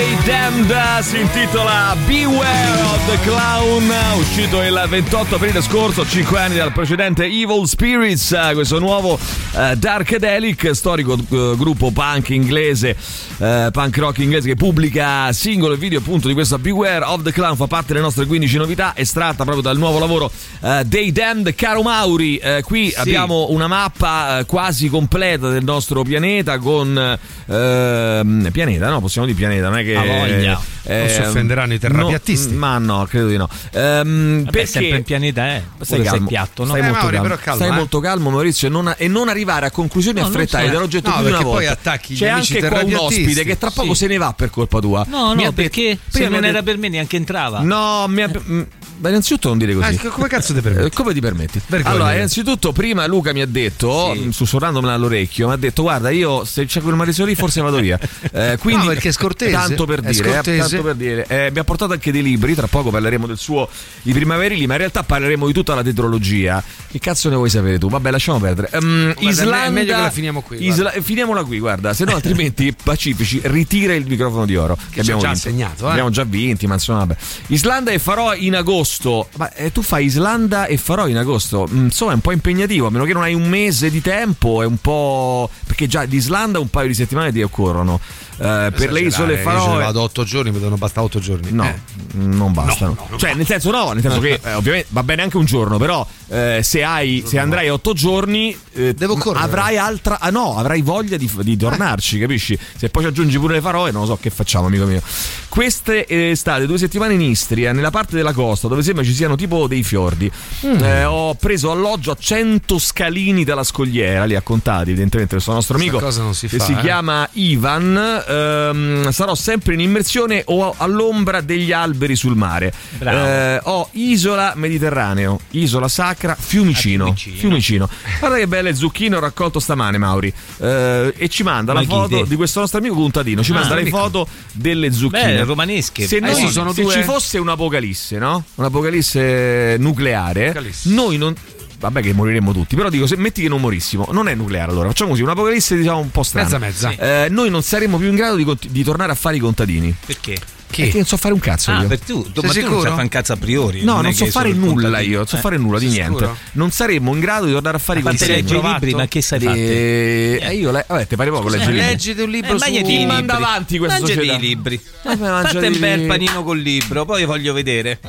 [0.00, 6.56] Dei Damned si intitola Beware of the Clown, uscito il 28 aprile scorso, 5 anni
[6.56, 9.18] dal precedente Evil Spirits, eh, questo nuovo
[9.56, 12.96] eh, Darkadelic, storico eh, gruppo punk inglese,
[13.38, 17.32] eh, punk rock inglese che pubblica singolo e video appunto di questa Beware of the
[17.32, 20.30] Clown, fa parte delle nostre 15 novità, estratta proprio dal nuovo lavoro
[20.62, 21.54] eh, dei Damned.
[21.54, 28.48] Caro Mauri, eh, qui abbiamo una mappa eh, quasi completa del nostro pianeta con ehm,
[28.50, 29.00] pianeta, no?
[29.00, 30.60] Possiamo dire pianeta, non è che Ha voglia.
[30.84, 32.52] eh, Non si offenderanno i terrapiattisti.
[32.52, 33.48] no, ma no, credo di no.
[33.72, 35.62] Ehm, Vabbè, perché sempre il pianeta è.
[35.80, 36.68] Stai calmo, piatto, no?
[36.70, 37.34] stai, Eh, molto, Mauri, calmo.
[37.36, 37.72] calma, Stai eh.
[37.76, 40.70] molto calmo, Maurizio, e non, e non arrivare a conclusioni No, affrettate so.
[40.72, 41.80] dell'oggetto No, più di una perché poi volta.
[41.90, 44.00] attacchi gli C'è amici anche qua un ospite che tra poco Sì.
[44.00, 45.04] se ne va per colpa tua.
[45.08, 47.60] No, Mi no, ha detto- perché se non era detto- per me neanche entrava.
[47.60, 48.62] No, mi ha- mm,
[48.98, 49.98] ma innanzitutto non dire così.
[50.04, 50.86] Ah, come cazzo ti permetti?
[50.86, 51.60] Eh, Come ti permetti?
[51.66, 51.94] Vergogna.
[51.94, 54.28] Allora, innanzitutto, prima Luca mi ha detto, Sì.
[54.32, 57.98] sussurrandomela all'orecchio, mi ha detto: Guarda, io se c'è quel Maurizio lì, forse vado via.
[58.32, 59.50] Eh, quindi, No, perché è scortese.
[59.52, 61.24] Tanto per È dire, eh, tanto per dire.
[61.28, 62.54] Eh, mi ha portato anche dei libri.
[62.54, 63.68] Tra poco parleremo del suo
[64.02, 66.62] I primaverili, ma in realtà parleremo di tutta la tetralogia.
[66.90, 67.88] Che cazzo ne vuoi sapere tu?
[67.88, 68.68] Vabbè, lasciamo perdere.
[68.72, 69.64] Ehm, Guarda, Islanda.
[69.64, 73.94] è meglio che la finiamo qui, Isla- finiamola qui, guarda, se no altrimenti Pacifici ritira
[73.94, 74.74] il microfono di oro.
[74.76, 75.48] Che, ci abbiamo già vinto.
[75.48, 75.90] assegnato, eh.
[75.90, 77.16] Abbiamo già vinti, ma insomma, vabbè.
[77.48, 79.28] Islanda e farò in agosto.
[79.36, 81.68] Ma eh, tu fai Islanda e farò in agosto.
[81.70, 84.62] Mm, Insomma, è un po' impegnativo, a meno che non hai un mese di tempo,
[84.62, 85.48] è un po'.
[85.66, 88.00] Perché già di Islanda un paio di settimane ti occorrono.
[88.40, 89.72] Eh, per le isole Io farò.
[89.76, 91.50] ne vado otto giorni, mi devono bastare otto giorni.
[91.52, 91.78] No, Eh.
[92.14, 92.96] non bastano.
[93.16, 96.06] cioè, nel senso, no, nel senso che eh, ovviamente va bene anche un giorno, però
[96.28, 99.44] eh, se, hai, se andrai otto giorni, eh, Devo correre.
[99.44, 100.18] avrai altra.
[100.20, 102.58] Ah, no, avrai voglia di, di tornarci, capisci?
[102.76, 105.02] Se poi ci aggiungi pure le faroe, non lo so che facciamo, amico mio.
[105.48, 109.36] Queste eh, state due settimane in Istria, nella parte della costa dove sembra ci siano
[109.36, 110.30] tipo dei fiordi.
[110.66, 110.82] Mm.
[110.82, 115.74] Eh, ho preso alloggio a 100 scalini dalla scogliera, li ha contati evidentemente questo nostro
[115.76, 116.80] Questa amico cosa non si che fa, si eh.
[116.80, 118.24] chiama Ivan.
[118.30, 122.72] Ehm, sarò sempre in immersione o all'ombra degli alberi sul mare.
[123.00, 127.04] Eh, ho Isola Mediterraneo, Isola Sacra, Fiumicino.
[127.04, 127.36] Ah, Fiumicino.
[127.38, 127.88] Fiumicino.
[128.20, 130.32] Guarda che belle zucchine ho raccolto stamane, Mauri.
[130.58, 132.24] Eh, e ci manda Ma la foto te?
[132.28, 133.42] di questo nostro amico contadino.
[133.42, 133.96] Ci Ah, manda le amico.
[133.98, 135.34] foto delle zucchine.
[135.34, 136.06] Beh, romanesche.
[136.06, 138.44] Se, Eh, noi- se due- ci fosse un'apocalisse, no?
[138.56, 140.88] Un'apocalisse nucleare, Apocalisse.
[140.90, 141.34] noi non.
[141.80, 142.76] Vabbè, che moriremmo tutti.
[142.76, 144.88] Però dico, se metti che non morissimo, non è nucleare allora.
[144.88, 146.58] Facciamo così: un'apocalisse, diciamo, un po' strana.
[146.58, 147.24] Mezza mezza.
[147.24, 149.94] Eh, noi non saremmo più in grado di, di tornare a fare i contadini.
[150.04, 150.38] Perché?
[150.76, 151.88] Perché non so fare un cazzo Ah, io.
[151.88, 152.80] per tu, tu, Sei ma tu non sicuro?
[152.80, 153.82] sai fare un cazzo a priori.
[153.84, 155.10] No, è non so che fare nulla contadino.
[155.10, 155.40] io, non so Eh.
[155.40, 156.18] fare nulla di sei niente.
[156.18, 156.36] sicuro?
[156.52, 158.42] Non saremmo in grado di tornare a fare i A parte contadini.
[158.42, 158.84] leggere i provato?
[158.84, 159.58] libri, ma che sai fare?
[159.58, 161.88] Eh, eh, io le- vabbè, te pare poco Eh, leggere i libri.
[161.90, 163.36] leggiti un libro Eh, su i Chi manda libri.
[163.36, 164.36] avanti questa Mangiati società?
[164.38, 164.74] i libri.
[165.02, 167.98] Eh, ma mangiati Fate un i- bel panino col libro, poi voglio vedere.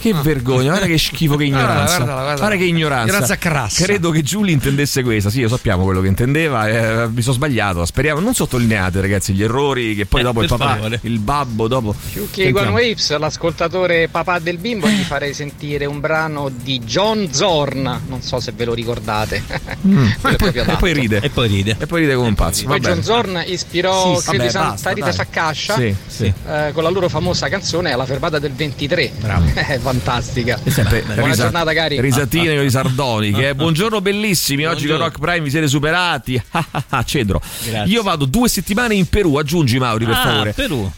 [0.00, 1.96] Che vergogna, guarda che schifo, che ignoranza.
[1.96, 2.38] Guarda, guarda, guarda.
[2.40, 3.06] Guarda che ignoranza.
[3.08, 3.84] Ignoranza crassa.
[3.84, 5.30] Credo che Giulia intendesse questa.
[5.30, 6.68] Sì, lo sappiamo quello che intendeva.
[6.68, 7.84] eh, mi sono sbagliato.
[7.84, 9.94] Speriamo, non sottolineate, ragazzi, gli errori.
[9.94, 11.94] Che poi Eh, dopo il papà, il babbo, dopo.
[12.12, 12.76] Più che One Sentiamo.
[12.76, 18.00] Waves, l'ascoltatore papà del bimbo, gli farei sentire un brano di John Zorn.
[18.06, 19.42] Non so se ve lo ricordate.
[19.84, 20.06] Mm.
[20.06, 21.20] E, poi, e poi ride.
[21.22, 21.76] E poi ride.
[21.78, 22.66] E poi ride come un pazzo.
[22.66, 23.02] Poi John.
[23.02, 25.14] Zorn ispirò, Sì, credo, vabbè, Santa basta, Rita dai.
[25.14, 26.24] Saccascia Sì, sì.
[26.48, 29.12] eh, con la loro famosa canzone La fermata del 23.
[29.18, 29.46] Bravo.
[29.54, 30.58] È fantastica.
[30.62, 32.00] E sempre Buona risa- giornata, cari.
[32.00, 33.48] Risatine di sardoniche.
[33.48, 33.54] eh.
[33.56, 34.98] Buongiorno bellissimi, oggi con.
[34.98, 36.40] Rock Prime vi siete superati.
[36.50, 37.40] Ah, Cedro.
[37.64, 37.92] Grazie.
[37.92, 40.52] Io vado due settimane in Perù, aggiungi Mauri per Ah, favore.
[40.52, 40.90] Perù.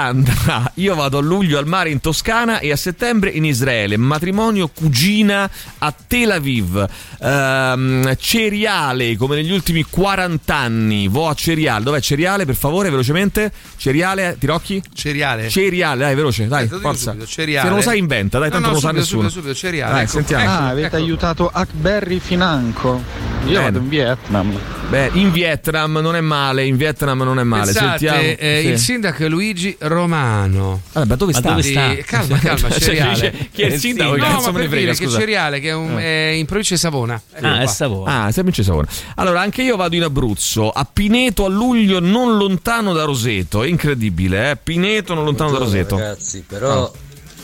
[0.00, 3.96] Alessandra, io vado a luglio al mare in Toscana e a settembre in Israele.
[3.96, 6.86] Matrimonio cugina a Tel Aviv.
[7.20, 11.08] Ehm, cereale come negli ultimi 40 anni.
[11.08, 11.82] Vo a cereale.
[11.82, 13.50] Dov'è cereale per favore, velocemente?
[13.78, 14.82] Cereale, Tirocchi?
[14.94, 15.48] Cereale.
[15.48, 17.12] Cereale, dai, veloce, dai, Eh, forza.
[17.12, 17.62] subito, cereale.
[17.62, 19.28] Se non lo sai inventa, dai, No, tanto no, non lo sa subito, nessuno.
[19.30, 20.10] subito, subito, cereale, Dai, ecco.
[20.12, 20.44] sentiamo.
[20.50, 20.96] Ah, avete ecco.
[20.96, 23.02] aiutato Hackberry Financo.
[23.46, 23.62] Io Bene.
[23.62, 24.58] vado in Vietnam.
[24.88, 27.64] Beh, in Vietnam non è male, in Vietnam non è male.
[27.72, 28.20] Pensate, Sentiamo.
[28.38, 28.68] eh, Sì.
[28.68, 30.82] il sindaco è Luigi Romano.
[30.92, 31.48] Vabbè, ma dove Ma sta?
[31.50, 31.94] dove sta?
[32.06, 33.48] Calma, calma, Cioè, cereale.
[33.52, 34.14] chi è il Eh, sindaco?
[34.14, 34.20] sì.
[34.20, 35.18] Che No, cazzo ma per frega, dire che scusa.
[35.18, 37.20] cereale che è, un- è in provincia di Savona.
[37.32, 37.66] Ecco Ah, è.
[37.66, 38.24] Savona.
[38.24, 38.88] Ah, sempre in Savona.
[39.16, 43.62] Allora, anche io vado in Abruzzo, a Pineto a luglio, non lontano da Roseto.
[43.62, 44.56] È incredibile, eh?
[44.56, 45.96] Pineto, non lontano da Roseto.
[45.98, 46.90] Ragazzi, però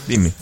[0.04, 0.32] Dimmi.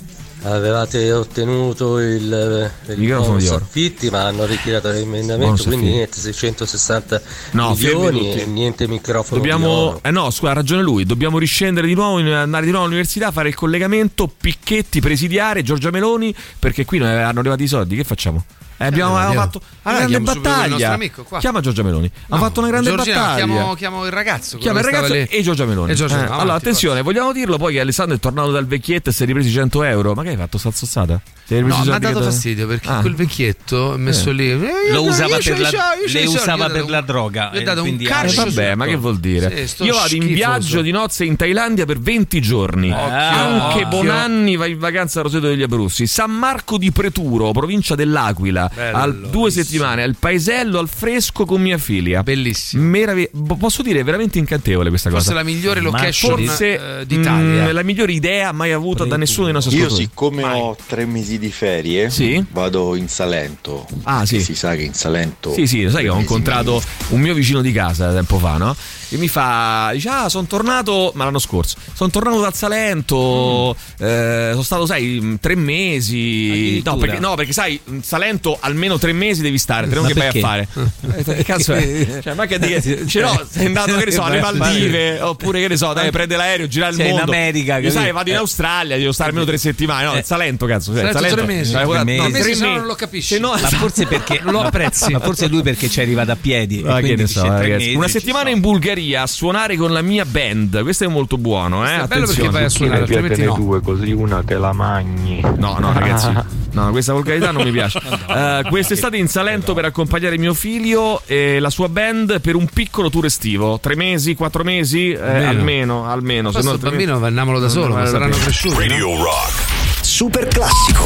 [0.43, 3.57] Avevate ottenuto il, il microfono di oro.
[3.57, 7.23] affitti, ma hanno ritirato l'emendamento, quindi niente 660
[7.53, 10.01] No, milioni e niente microfono Dobbiamo.
[10.03, 11.05] Eh no, scusa, ha ragione lui.
[11.05, 16.35] Dobbiamo riscendere di nuovo, andare di nuovo all'università, fare il collegamento, Picchetti, presidiare, Giorgia Meloni,
[16.59, 17.97] perché qui non hanno arrivati i soldi.
[17.97, 18.45] Che facciamo?
[18.83, 19.69] Eh, abbiamo abbiamo fatto una
[19.99, 20.93] Allora, grande battaglia.
[20.95, 21.39] amico, qua.
[21.39, 22.11] Chiama Giorgia Meloni.
[22.31, 23.45] Ha No, fatto una grande Giorgina, battaglia.
[23.45, 24.57] Chiamo, chiamo il ragazzo.
[24.57, 25.25] Chiama il ragazzo lì.
[25.25, 25.93] e Giorgia Meloni.
[25.93, 28.67] E Giorgia Eh, Meloni, allora, avanti, attenzione, vogliamo dirlo poi che Alessandro è tornato dal
[28.67, 30.15] vecchietto e si è ripreso i 100 euro.
[30.15, 30.57] Ma che hai fatto?
[30.57, 31.13] Sta zozzata?
[31.13, 33.01] No, ripreso i mi ha dato fastidio perché Ah.
[33.01, 34.33] quel vecchietto messo Eh.
[34.33, 34.51] lì.
[34.51, 35.71] eh, Lo usava per la-
[36.07, 38.45] le usava per la droga, Gli ho eh, dato un calcio.
[38.45, 39.69] vabbè, ma che vuol dire?
[39.81, 42.91] Io vado in viaggio di nozze in Thailandia per 20 giorni.
[42.93, 43.89] Anche occhio.
[43.89, 46.07] Bonanni va in vacanza a Roseto degli Abruzzi.
[46.07, 48.70] San Marco di Preturo, provincia dell'Aquila.
[48.75, 52.23] Bello, al- due settimane al paesello al fresco con mia figlia.
[52.23, 52.83] Bellissimo.
[52.85, 55.39] Meravi- bo- posso dire, è veramente incantevole questa Forse cosa.
[55.39, 57.67] la migliore location Forse eh, d'Italia.
[57.69, 60.09] mm, la migliore idea mai avuta da nessuno dei nostri Io ascoltatori.
[60.09, 62.45] siccome ho tre mesi di ferie, Sì?
[62.53, 63.87] vado in Salento.
[64.05, 64.37] Ah, sì.
[64.37, 65.53] Che Si sa che in Salento...
[65.53, 68.75] Sì, sì, lo sai che ho incontrato un mio vicino di casa tempo fa, no?
[69.13, 74.49] E mi fa, dice, ah, sono tornato, ma l'anno scorso, sono tornato dal Salento, eh,
[74.53, 76.81] sono stato, sai, tre mesi.
[76.85, 80.15] No perché, no, perché sai, in Salento almeno tre mesi devi stare, te non che
[80.15, 80.69] vai a fare.
[81.17, 82.21] Eh, Che cazzo è?
[82.23, 85.69] Cioè, ma che dire, cioè, no, sei andato, che ne so, alle Maldive, oppure che
[85.69, 87.31] ne so, dai, prende l'aereo, gira il Sei in mondo.
[87.33, 88.39] America, Io, sai, vado in Eh.
[88.39, 90.19] Australia, devo stare almeno tre settimane, no, Eh.
[90.19, 90.93] il Salento, cazzo.
[90.95, 91.71] cioè, il Salento tre mesi.
[91.73, 92.19] Cioè, Tre no, mesi.
[92.21, 93.35] tre Mesi, se no non lo capisci.
[93.35, 95.13] Se no, Ma forse perché lo apprezzi.
[95.13, 96.83] Ma forse lui perché ci è arrivato a piedi.
[96.83, 100.25] Ma e che ne so, mesi Una settimana in Bulgaria a suonare con la mia
[100.25, 100.83] band.
[100.83, 102.03] Questo è molto buono, eh?
[102.03, 103.55] È bello perché vai a suonare, altrimenti no.
[103.55, 105.41] due, così una te la magni.
[105.41, 106.59] No, no, ragazzi.
[106.73, 107.99] No, questa volgarità non mi piace.
[107.99, 108.33] Eh,
[108.69, 113.25] quest'estate in Salento per accompagnare mio figlio e la sua band per un piccolo tour
[113.27, 113.79] estivo.
[113.81, 115.11] Tre mesi, quattro mesi?
[115.13, 116.09] Eh, Almeno.
[116.11, 116.51] almeno.
[116.51, 118.75] Questo no, tre bambino mesi- andiamolo da solo, ma saranno cresciuti.
[118.75, 118.81] no?
[118.81, 119.69] Radio Rock.
[120.03, 121.05] Super classico.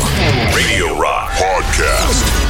[0.53, 2.43] Radio Rock Podcast.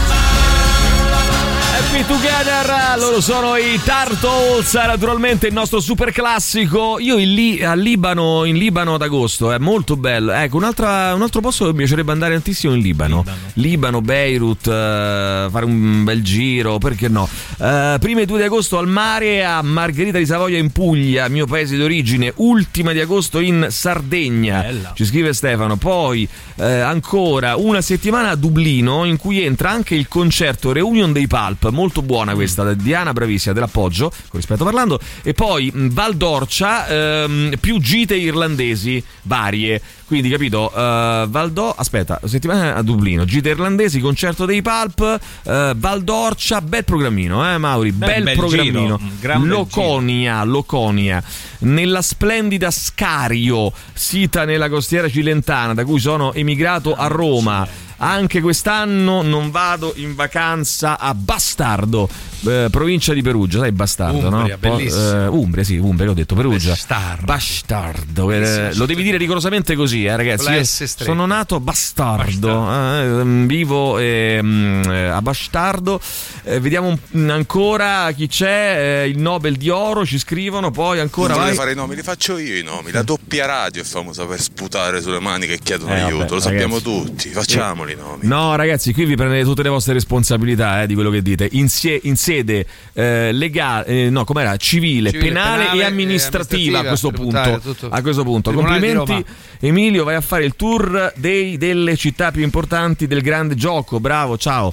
[2.07, 6.99] Together, loro sono i Turtles, naturalmente il nostro super classico.
[6.99, 10.33] Io in Li- a Libano, in Libano ad agosto, è molto bello.
[10.33, 13.25] Ecco, un'altra- un altro posto che mi piacerebbe andare tantissimo in Libano.
[13.55, 17.29] Libano, Beirut, eh, fare un bel giro, perché no?
[17.59, 21.47] Eh, prime e 2 di agosto al mare a Margherita di Savoia in Puglia, mio
[21.47, 22.33] paese d'origine.
[22.37, 24.67] Ultima di agosto in Sardegna.
[24.95, 25.77] Ci scrive Stefano.
[25.77, 31.27] Poi eh, ancora una settimana a Dublino in cui entra anche il concerto Reunion dei
[31.27, 36.86] Pulp, molto buona questa, Diana bravissima, dell'appoggio, con rispetto parlando, e poi mh, Val d'Orcia,
[36.86, 39.80] ehm, più gite irlandesi varie.
[40.07, 46.03] Quindi, capito, eh, Valdò, aspetta, settimana a Dublino, gite irlandesi, concerto dei Pulp, eh, Val
[46.03, 49.01] d'Orcia, bel programmino, eh Mauri, bel, bel programmino.
[49.19, 51.23] giro, Loconia, Loconia,
[51.61, 57.67] nella splendida Scario, sita nella costiera cilentana, da cui sono emigrato a Roma.
[57.97, 62.09] Anche quest'anno non vado in vacanza a Bastardo,
[62.47, 64.59] eh, provincia di Perugia, sai Bastardo, Umbria, no?
[64.61, 65.22] Po- bellissimo.
[65.22, 66.70] eh, Umbria, sì, Umbria, ho detto Perugia.
[66.70, 67.24] Bastardo.
[67.24, 70.64] Bastardo, eh, lo devi dire rigorosamente così, eh, ragazzi.
[71.05, 76.01] Sono nato a Bastardo, eh, vivo ehm, eh, a Bastardo.
[76.45, 81.45] Eh, vediamo ancora chi c'è, eh, il Nobel di Oro, ci scrivono, poi ancora non
[81.45, 81.55] vai.
[81.55, 82.90] fare i nomi, li faccio io i nomi.
[82.92, 86.40] La doppia radio è famosa per sputare sulle mani che chiedono Eh, vabbè, aiuto, lo
[86.40, 87.07] sappiamo ragazzi.
[87.07, 88.26] tutti, facciamoli i nomi.
[88.26, 91.49] No, ragazzi, qui vi prendete tutte le vostre responsabilità eh, di quello che dite.
[91.53, 94.57] In, sie- in sede eh, legale, eh, no, com'era?
[94.57, 97.95] Civile, Civile, penale, penale e e amministrativa, amministrativa, a questo punto.
[97.95, 98.53] A questo punto.
[98.53, 99.24] Complimenti,
[99.61, 100.05] Emilio.
[100.05, 104.01] Vai a fare il tour dei- delle città più importanti del grande gioco.
[104.01, 104.72] Bravo, ciao.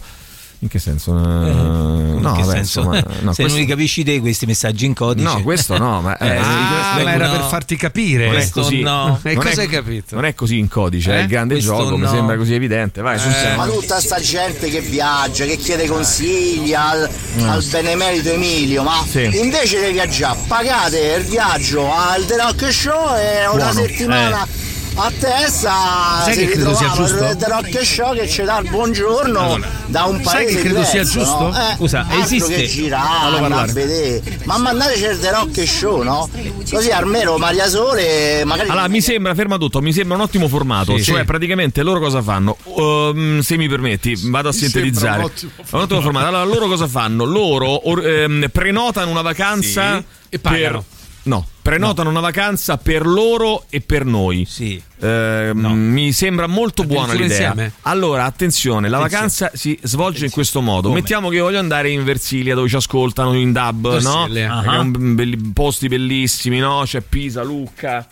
[0.63, 1.17] In che senso?
[1.17, 2.79] Eh, no, In che vabbè, senso?
[2.81, 5.27] insomma, no, Se questo- non li capisci te questi messaggi in codice.
[5.27, 7.31] No, questo no, ma eh, Eh, Ah, questo- ma era no.
[7.31, 8.25] per farti capire.
[8.25, 8.81] non è questo così.
[8.81, 9.19] no.
[9.23, 10.13] E Non cosa è- hai capito?
[10.15, 11.17] Non è così in codice, Eh?
[11.17, 12.11] è il grande Questo gioco, mi no.
[12.11, 13.01] sembra così evidente.
[13.01, 13.55] Vai, serio.
[13.57, 17.09] Ma tutta sta gente che viaggia, che chiede consigli al,
[17.43, 19.29] al benemerito Emilio, ma Sì.
[19.41, 23.73] invece di viaggiare, pagate il viaggio al The Rock Show e una Buono.
[23.73, 24.47] settimana
[24.95, 27.23] a testa Sai si che credo sia giusto?
[27.25, 30.83] il The Rock Show che ci dà il buongiorno da un sai paese che credo
[30.83, 31.39] sia diverso, giusto?
[31.49, 31.57] no?
[31.69, 34.21] Eh, Scusa, esiste- che girare, a vedere.
[34.43, 36.29] Ma mandateci il The Rock Show, no?
[36.69, 40.97] Così almeno Maria Sole magari Allora, mi sembra, ferma tutto, mi sembra un ottimo formato.
[40.97, 41.25] Sì, cioè, sì.
[41.25, 42.57] praticamente loro cosa fanno?
[42.63, 45.19] Um, se mi permetti, vado a sintetizzare.
[45.19, 46.27] un ottimo Un ottimo formato.
[46.27, 47.23] Allora, loro cosa fanno?
[47.25, 50.61] Loro or- ehm, prenotano una vacanza Sì, e pagano.
[50.61, 50.83] per.
[51.23, 54.45] No, prenotano una vacanza per loro e per noi.
[54.49, 54.81] Sì.
[55.01, 57.27] Ehm, Mi sembra molto buona l'idea.
[57.49, 57.73] insieme?
[57.81, 59.23] Allora, attenzione, la Attenzione.
[59.27, 60.87] vacanza si svolge in questo modo.
[60.87, 61.01] Come?
[61.01, 64.19] Mettiamo che io voglio andare in Versilia dove ci ascoltano in dub, no?
[64.21, 64.63] Versilia.
[64.63, 66.81] È un belli- posti bellissimi, no?
[66.85, 68.07] C'è Pisa, Lucca.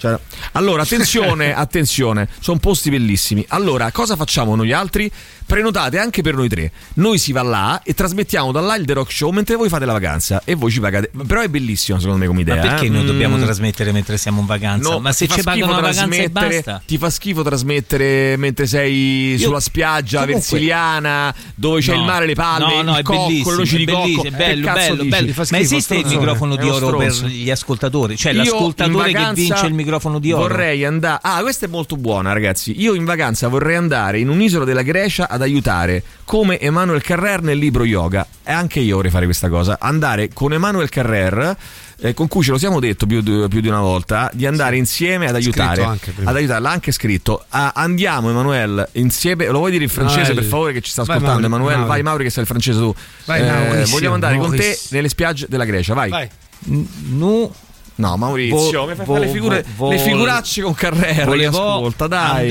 [0.00, 0.16] Cioè,
[0.52, 3.44] allora, attenzione, attenzione, sono posti bellissimi.
[3.48, 5.10] Allora, cosa facciamo noi altri?
[5.48, 6.70] Prenotate anche per noi tre.
[6.96, 9.86] Noi si va là e trasmettiamo da là il The Rock Show mentre voi fate
[9.86, 11.10] la vacanza e voi ci pagate.
[11.26, 12.56] Però è bellissimo secondo me come idea.
[12.56, 12.90] Ma perché eh?
[12.90, 13.42] noi dobbiamo Mm.
[13.44, 14.90] trasmettere mentre siamo in vacanza?
[14.90, 16.82] No, Ma se ci pagano schifo la vacanza e trasmettere- basta.
[16.84, 22.00] Ti fa schifo trasmettere mentre sei sulla spiaggia comunque- versiliana, dove c'è No.
[22.00, 23.32] il mare, le palme, no, no, il cocco, è
[23.66, 24.24] di cocco.
[24.24, 25.32] è bello, bello, bello.
[25.32, 28.16] Fa Ma schifo, esiste il microfono di oro per gli ascoltatori?
[28.18, 30.42] Cioè Io l'ascoltatore che vince il microfono di oro?
[30.42, 31.20] Vorrei andare.
[31.22, 32.78] Ah, questa è molto buona, ragazzi.
[32.80, 37.56] Io in vacanza vorrei andare in un'isola della Grecia ad aiutare, come Emanuel Carrer nel
[37.58, 38.26] libro Yoga.
[38.44, 39.78] E anche io vorrei fare questa cosa.
[39.80, 41.56] Andare con Emanuel Carrer.
[42.00, 44.76] eh, con cui ce lo siamo detto più, di- più di una volta di andare
[44.76, 49.82] insieme ad aiutare ad aiutare l'ha anche scritto Ah, andiamo Emanuele insieme lo vuoi dire
[49.82, 51.90] in francese No, per il- favore che ci sta Vai, ascoltando Mauri, Emanuele Mauri.
[51.90, 55.46] vai Mauri che sai il francese tu Vai, Eh, vogliamo andare con te nelle spiagge
[55.48, 56.28] della Grecia vai, Vai.
[56.66, 57.52] No,
[57.98, 61.24] No, Maurizio, Vo- mi fai vo- fare le, figure, vo- le figuracce con Carrera.
[61.24, 62.48] volevo ascolta, dai.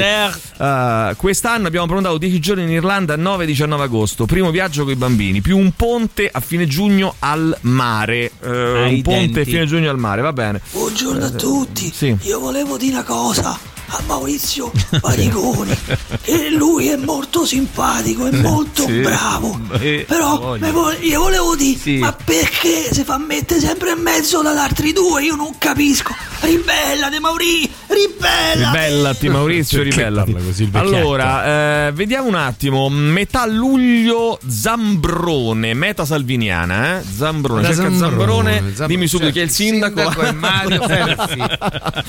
[0.58, 4.26] Uh, quest'anno abbiamo prenotato 10 giorni in Irlanda, 9-19 agosto.
[4.26, 8.32] Primo viaggio con i bambini, più un ponte a fine giugno al mare.
[8.42, 9.40] Uh, un ponte denti.
[9.40, 10.60] a fine giugno al mare, va bene.
[10.72, 12.16] Buongiorno a tutti, Sì.
[12.24, 13.58] io volevo dire una cosa
[13.90, 15.76] a Maurizio Parigoni,
[16.22, 19.00] che lui è molto simpatico, è molto Sì.
[19.00, 20.96] bravo, Eh, però voglio.
[21.02, 21.98] io volevo dire, Sì.
[21.98, 25.24] ma perché si fa mettere sempre in mezzo dagli altri due?
[25.24, 28.56] Io non capisco, ribellate Mauri, ribellate!
[28.88, 30.34] Ribellati Maurizio, ribellati.
[30.34, 30.70] così?
[30.74, 32.90] Allora, eh, vediamo un attimo.
[32.90, 37.04] Metà luglio Zambrone, meta salviniana, eh?
[37.04, 38.54] Zambrone, Da cerca Zambrone, Zambrone.
[38.58, 40.00] Zambrone, Dimmi subito certo, chi è il il sindaco.
[40.00, 41.44] sindaco è Mario Ferfi.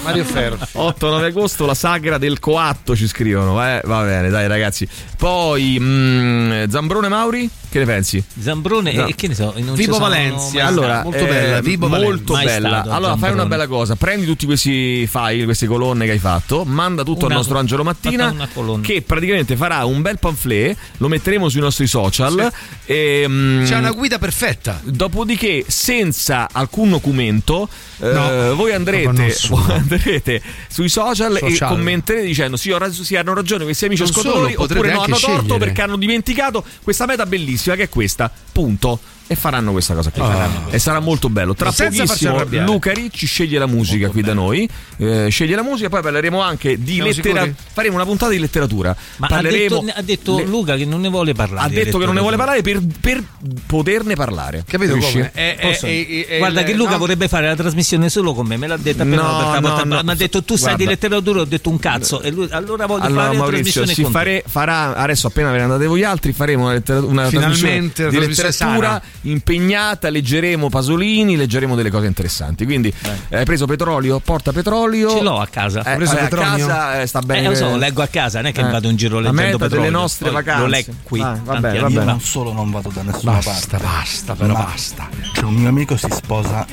[0.02, 0.76] Mario Ferfi.
[0.78, 3.62] 8-9 agosto la sagra del coatto ci scrivono.
[3.62, 4.88] Eh, va bene, dai ragazzi.
[5.18, 7.50] Poi mm, Zambrone Mauri?
[7.70, 8.22] Che ne pensi?
[8.40, 9.06] Zambrone No.
[9.06, 10.64] e che ne so, non Vibo Valencia.
[10.66, 12.82] Allora, molto eh, bella, Vibo molto bella.
[12.88, 17.02] Allora, fai una bella cosa: prendi tutti questi file, queste colonne che hai fatto, manda
[17.02, 18.34] tutto Una- al nostro Angelo Mattina.
[18.80, 22.50] Che praticamente farà un bel pamphlet, lo metteremo sui nostri social.
[22.86, 24.80] E, mm, C'è una guida perfetta.
[24.82, 27.68] Dopodiché, senza alcun documento,
[28.00, 31.68] eh, No, voi, andrete, voi andrete sui social, e Social.
[31.68, 35.58] commenterete dicendo: Sì, ho sì, hanno ragione questi amici ascoltatori, oppure no, hanno torto scegliere.
[35.58, 38.30] perché hanno dimenticato questa meta bellissima che è questa.
[38.52, 39.00] Punto.
[39.30, 40.22] E faranno questa cosa qui.
[40.70, 41.54] E sarà molto bello.
[41.54, 42.44] Tra Senza pochissimo.
[42.64, 44.66] Luca Ricci sceglie la musica qui da noi.
[44.96, 47.52] eh, sceglie la musica, poi parleremo anche di letteratura.
[47.72, 48.96] Faremo una puntata di letteratura.
[49.16, 49.80] Ma ha parleremo.
[49.82, 51.66] detto, ha detto le- Luca che non ne vuole parlare.
[51.66, 52.62] ha detto che non ne vuole letteratura.
[52.62, 54.64] parlare per, per poterne parlare.
[54.66, 55.12] Capito Capisci?
[55.12, 55.30] come?
[55.32, 56.98] È- è- è- è- Guarda è- che Luca no?
[56.98, 60.00] vorrebbe fare la trasmissione solo con me, me l'ha detto appena No, no, no.
[60.02, 62.22] Mi ha detto tu sai di letteratura, ho detto un cazzo.
[62.22, 64.18] E lui, allora voglio Allora fare la Maurizio, trasmissione si con te.
[64.18, 68.10] fare, farà adesso appena ve ne andate voi altri faremo una, lettera- una Finalmente trasmissione
[68.10, 69.02] di trasmissione letteratura sana.
[69.22, 72.64] Impegnata, leggeremo Pasolini, leggeremo delle cose interessanti.
[72.64, 72.92] Quindi
[73.30, 75.10] hai preso petrolio, porta petrolio.
[75.10, 75.82] Ce l'ho a casa.
[75.82, 76.66] Eh, Hai preso eh, a petrolio?
[76.66, 77.46] casa eh, sta bene.
[77.46, 78.70] Eh, lo so, leggo a casa, non è che Eh.
[78.70, 79.90] vado in giro La leggendo meta delle petrolio.
[79.98, 80.60] nostre Poi vacanze.
[80.62, 81.20] Lo leggo qui.
[81.20, 81.92] Ah, vabbè, tanti vabbè.
[81.94, 83.84] Io non solo non vado da nessuna Basta, parte.
[83.84, 85.08] basta, però ma basta.
[85.32, 86.66] C'è un mio amico si sposa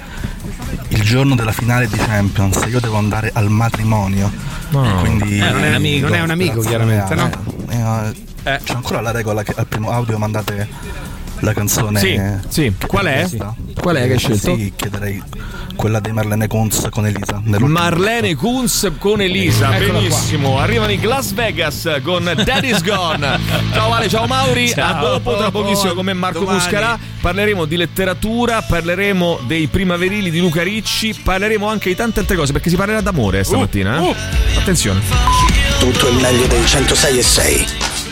[0.90, 2.64] il giorno della finale di Champions.
[2.70, 4.32] Io devo andare al matrimonio.
[4.70, 5.00] No.
[5.02, 6.08] Quindi, Eh, non è un amico.
[6.08, 7.30] Non è un amico, chiaramente, no?
[7.70, 10.68] eh, eh, C'è ancora la regola che al primo audio mandate
[11.40, 12.00] la canzone.
[12.00, 12.74] Sì, sì.
[12.86, 13.28] Qual è?
[13.80, 14.56] Qual è che hai scelto?
[14.56, 15.22] Sì, chiederei
[15.76, 17.42] quella di Marlene Kunz con Elisa.
[17.44, 20.60] Marlene Kunz con Elisa, Eccola benissimo.
[20.60, 23.40] Arrivano in Las Vegas con Daddy's Gone.
[23.74, 24.70] Ciao Ale, ciao Mauri.
[24.70, 24.96] Ciao.
[24.96, 26.58] A dopo, tra pochissimo con me Marco Domani.
[26.58, 26.98] Muscarà.
[27.22, 32.52] Parleremo di letteratura, parleremo dei primaverili di Luca Ricci, parleremo anche di tante altre cose
[32.54, 34.00] perché si parlerà d'amore stamattina.
[34.00, 34.16] eh?
[34.58, 35.02] Attenzione.
[35.80, 37.66] Tutto il meglio dei 106 e 6.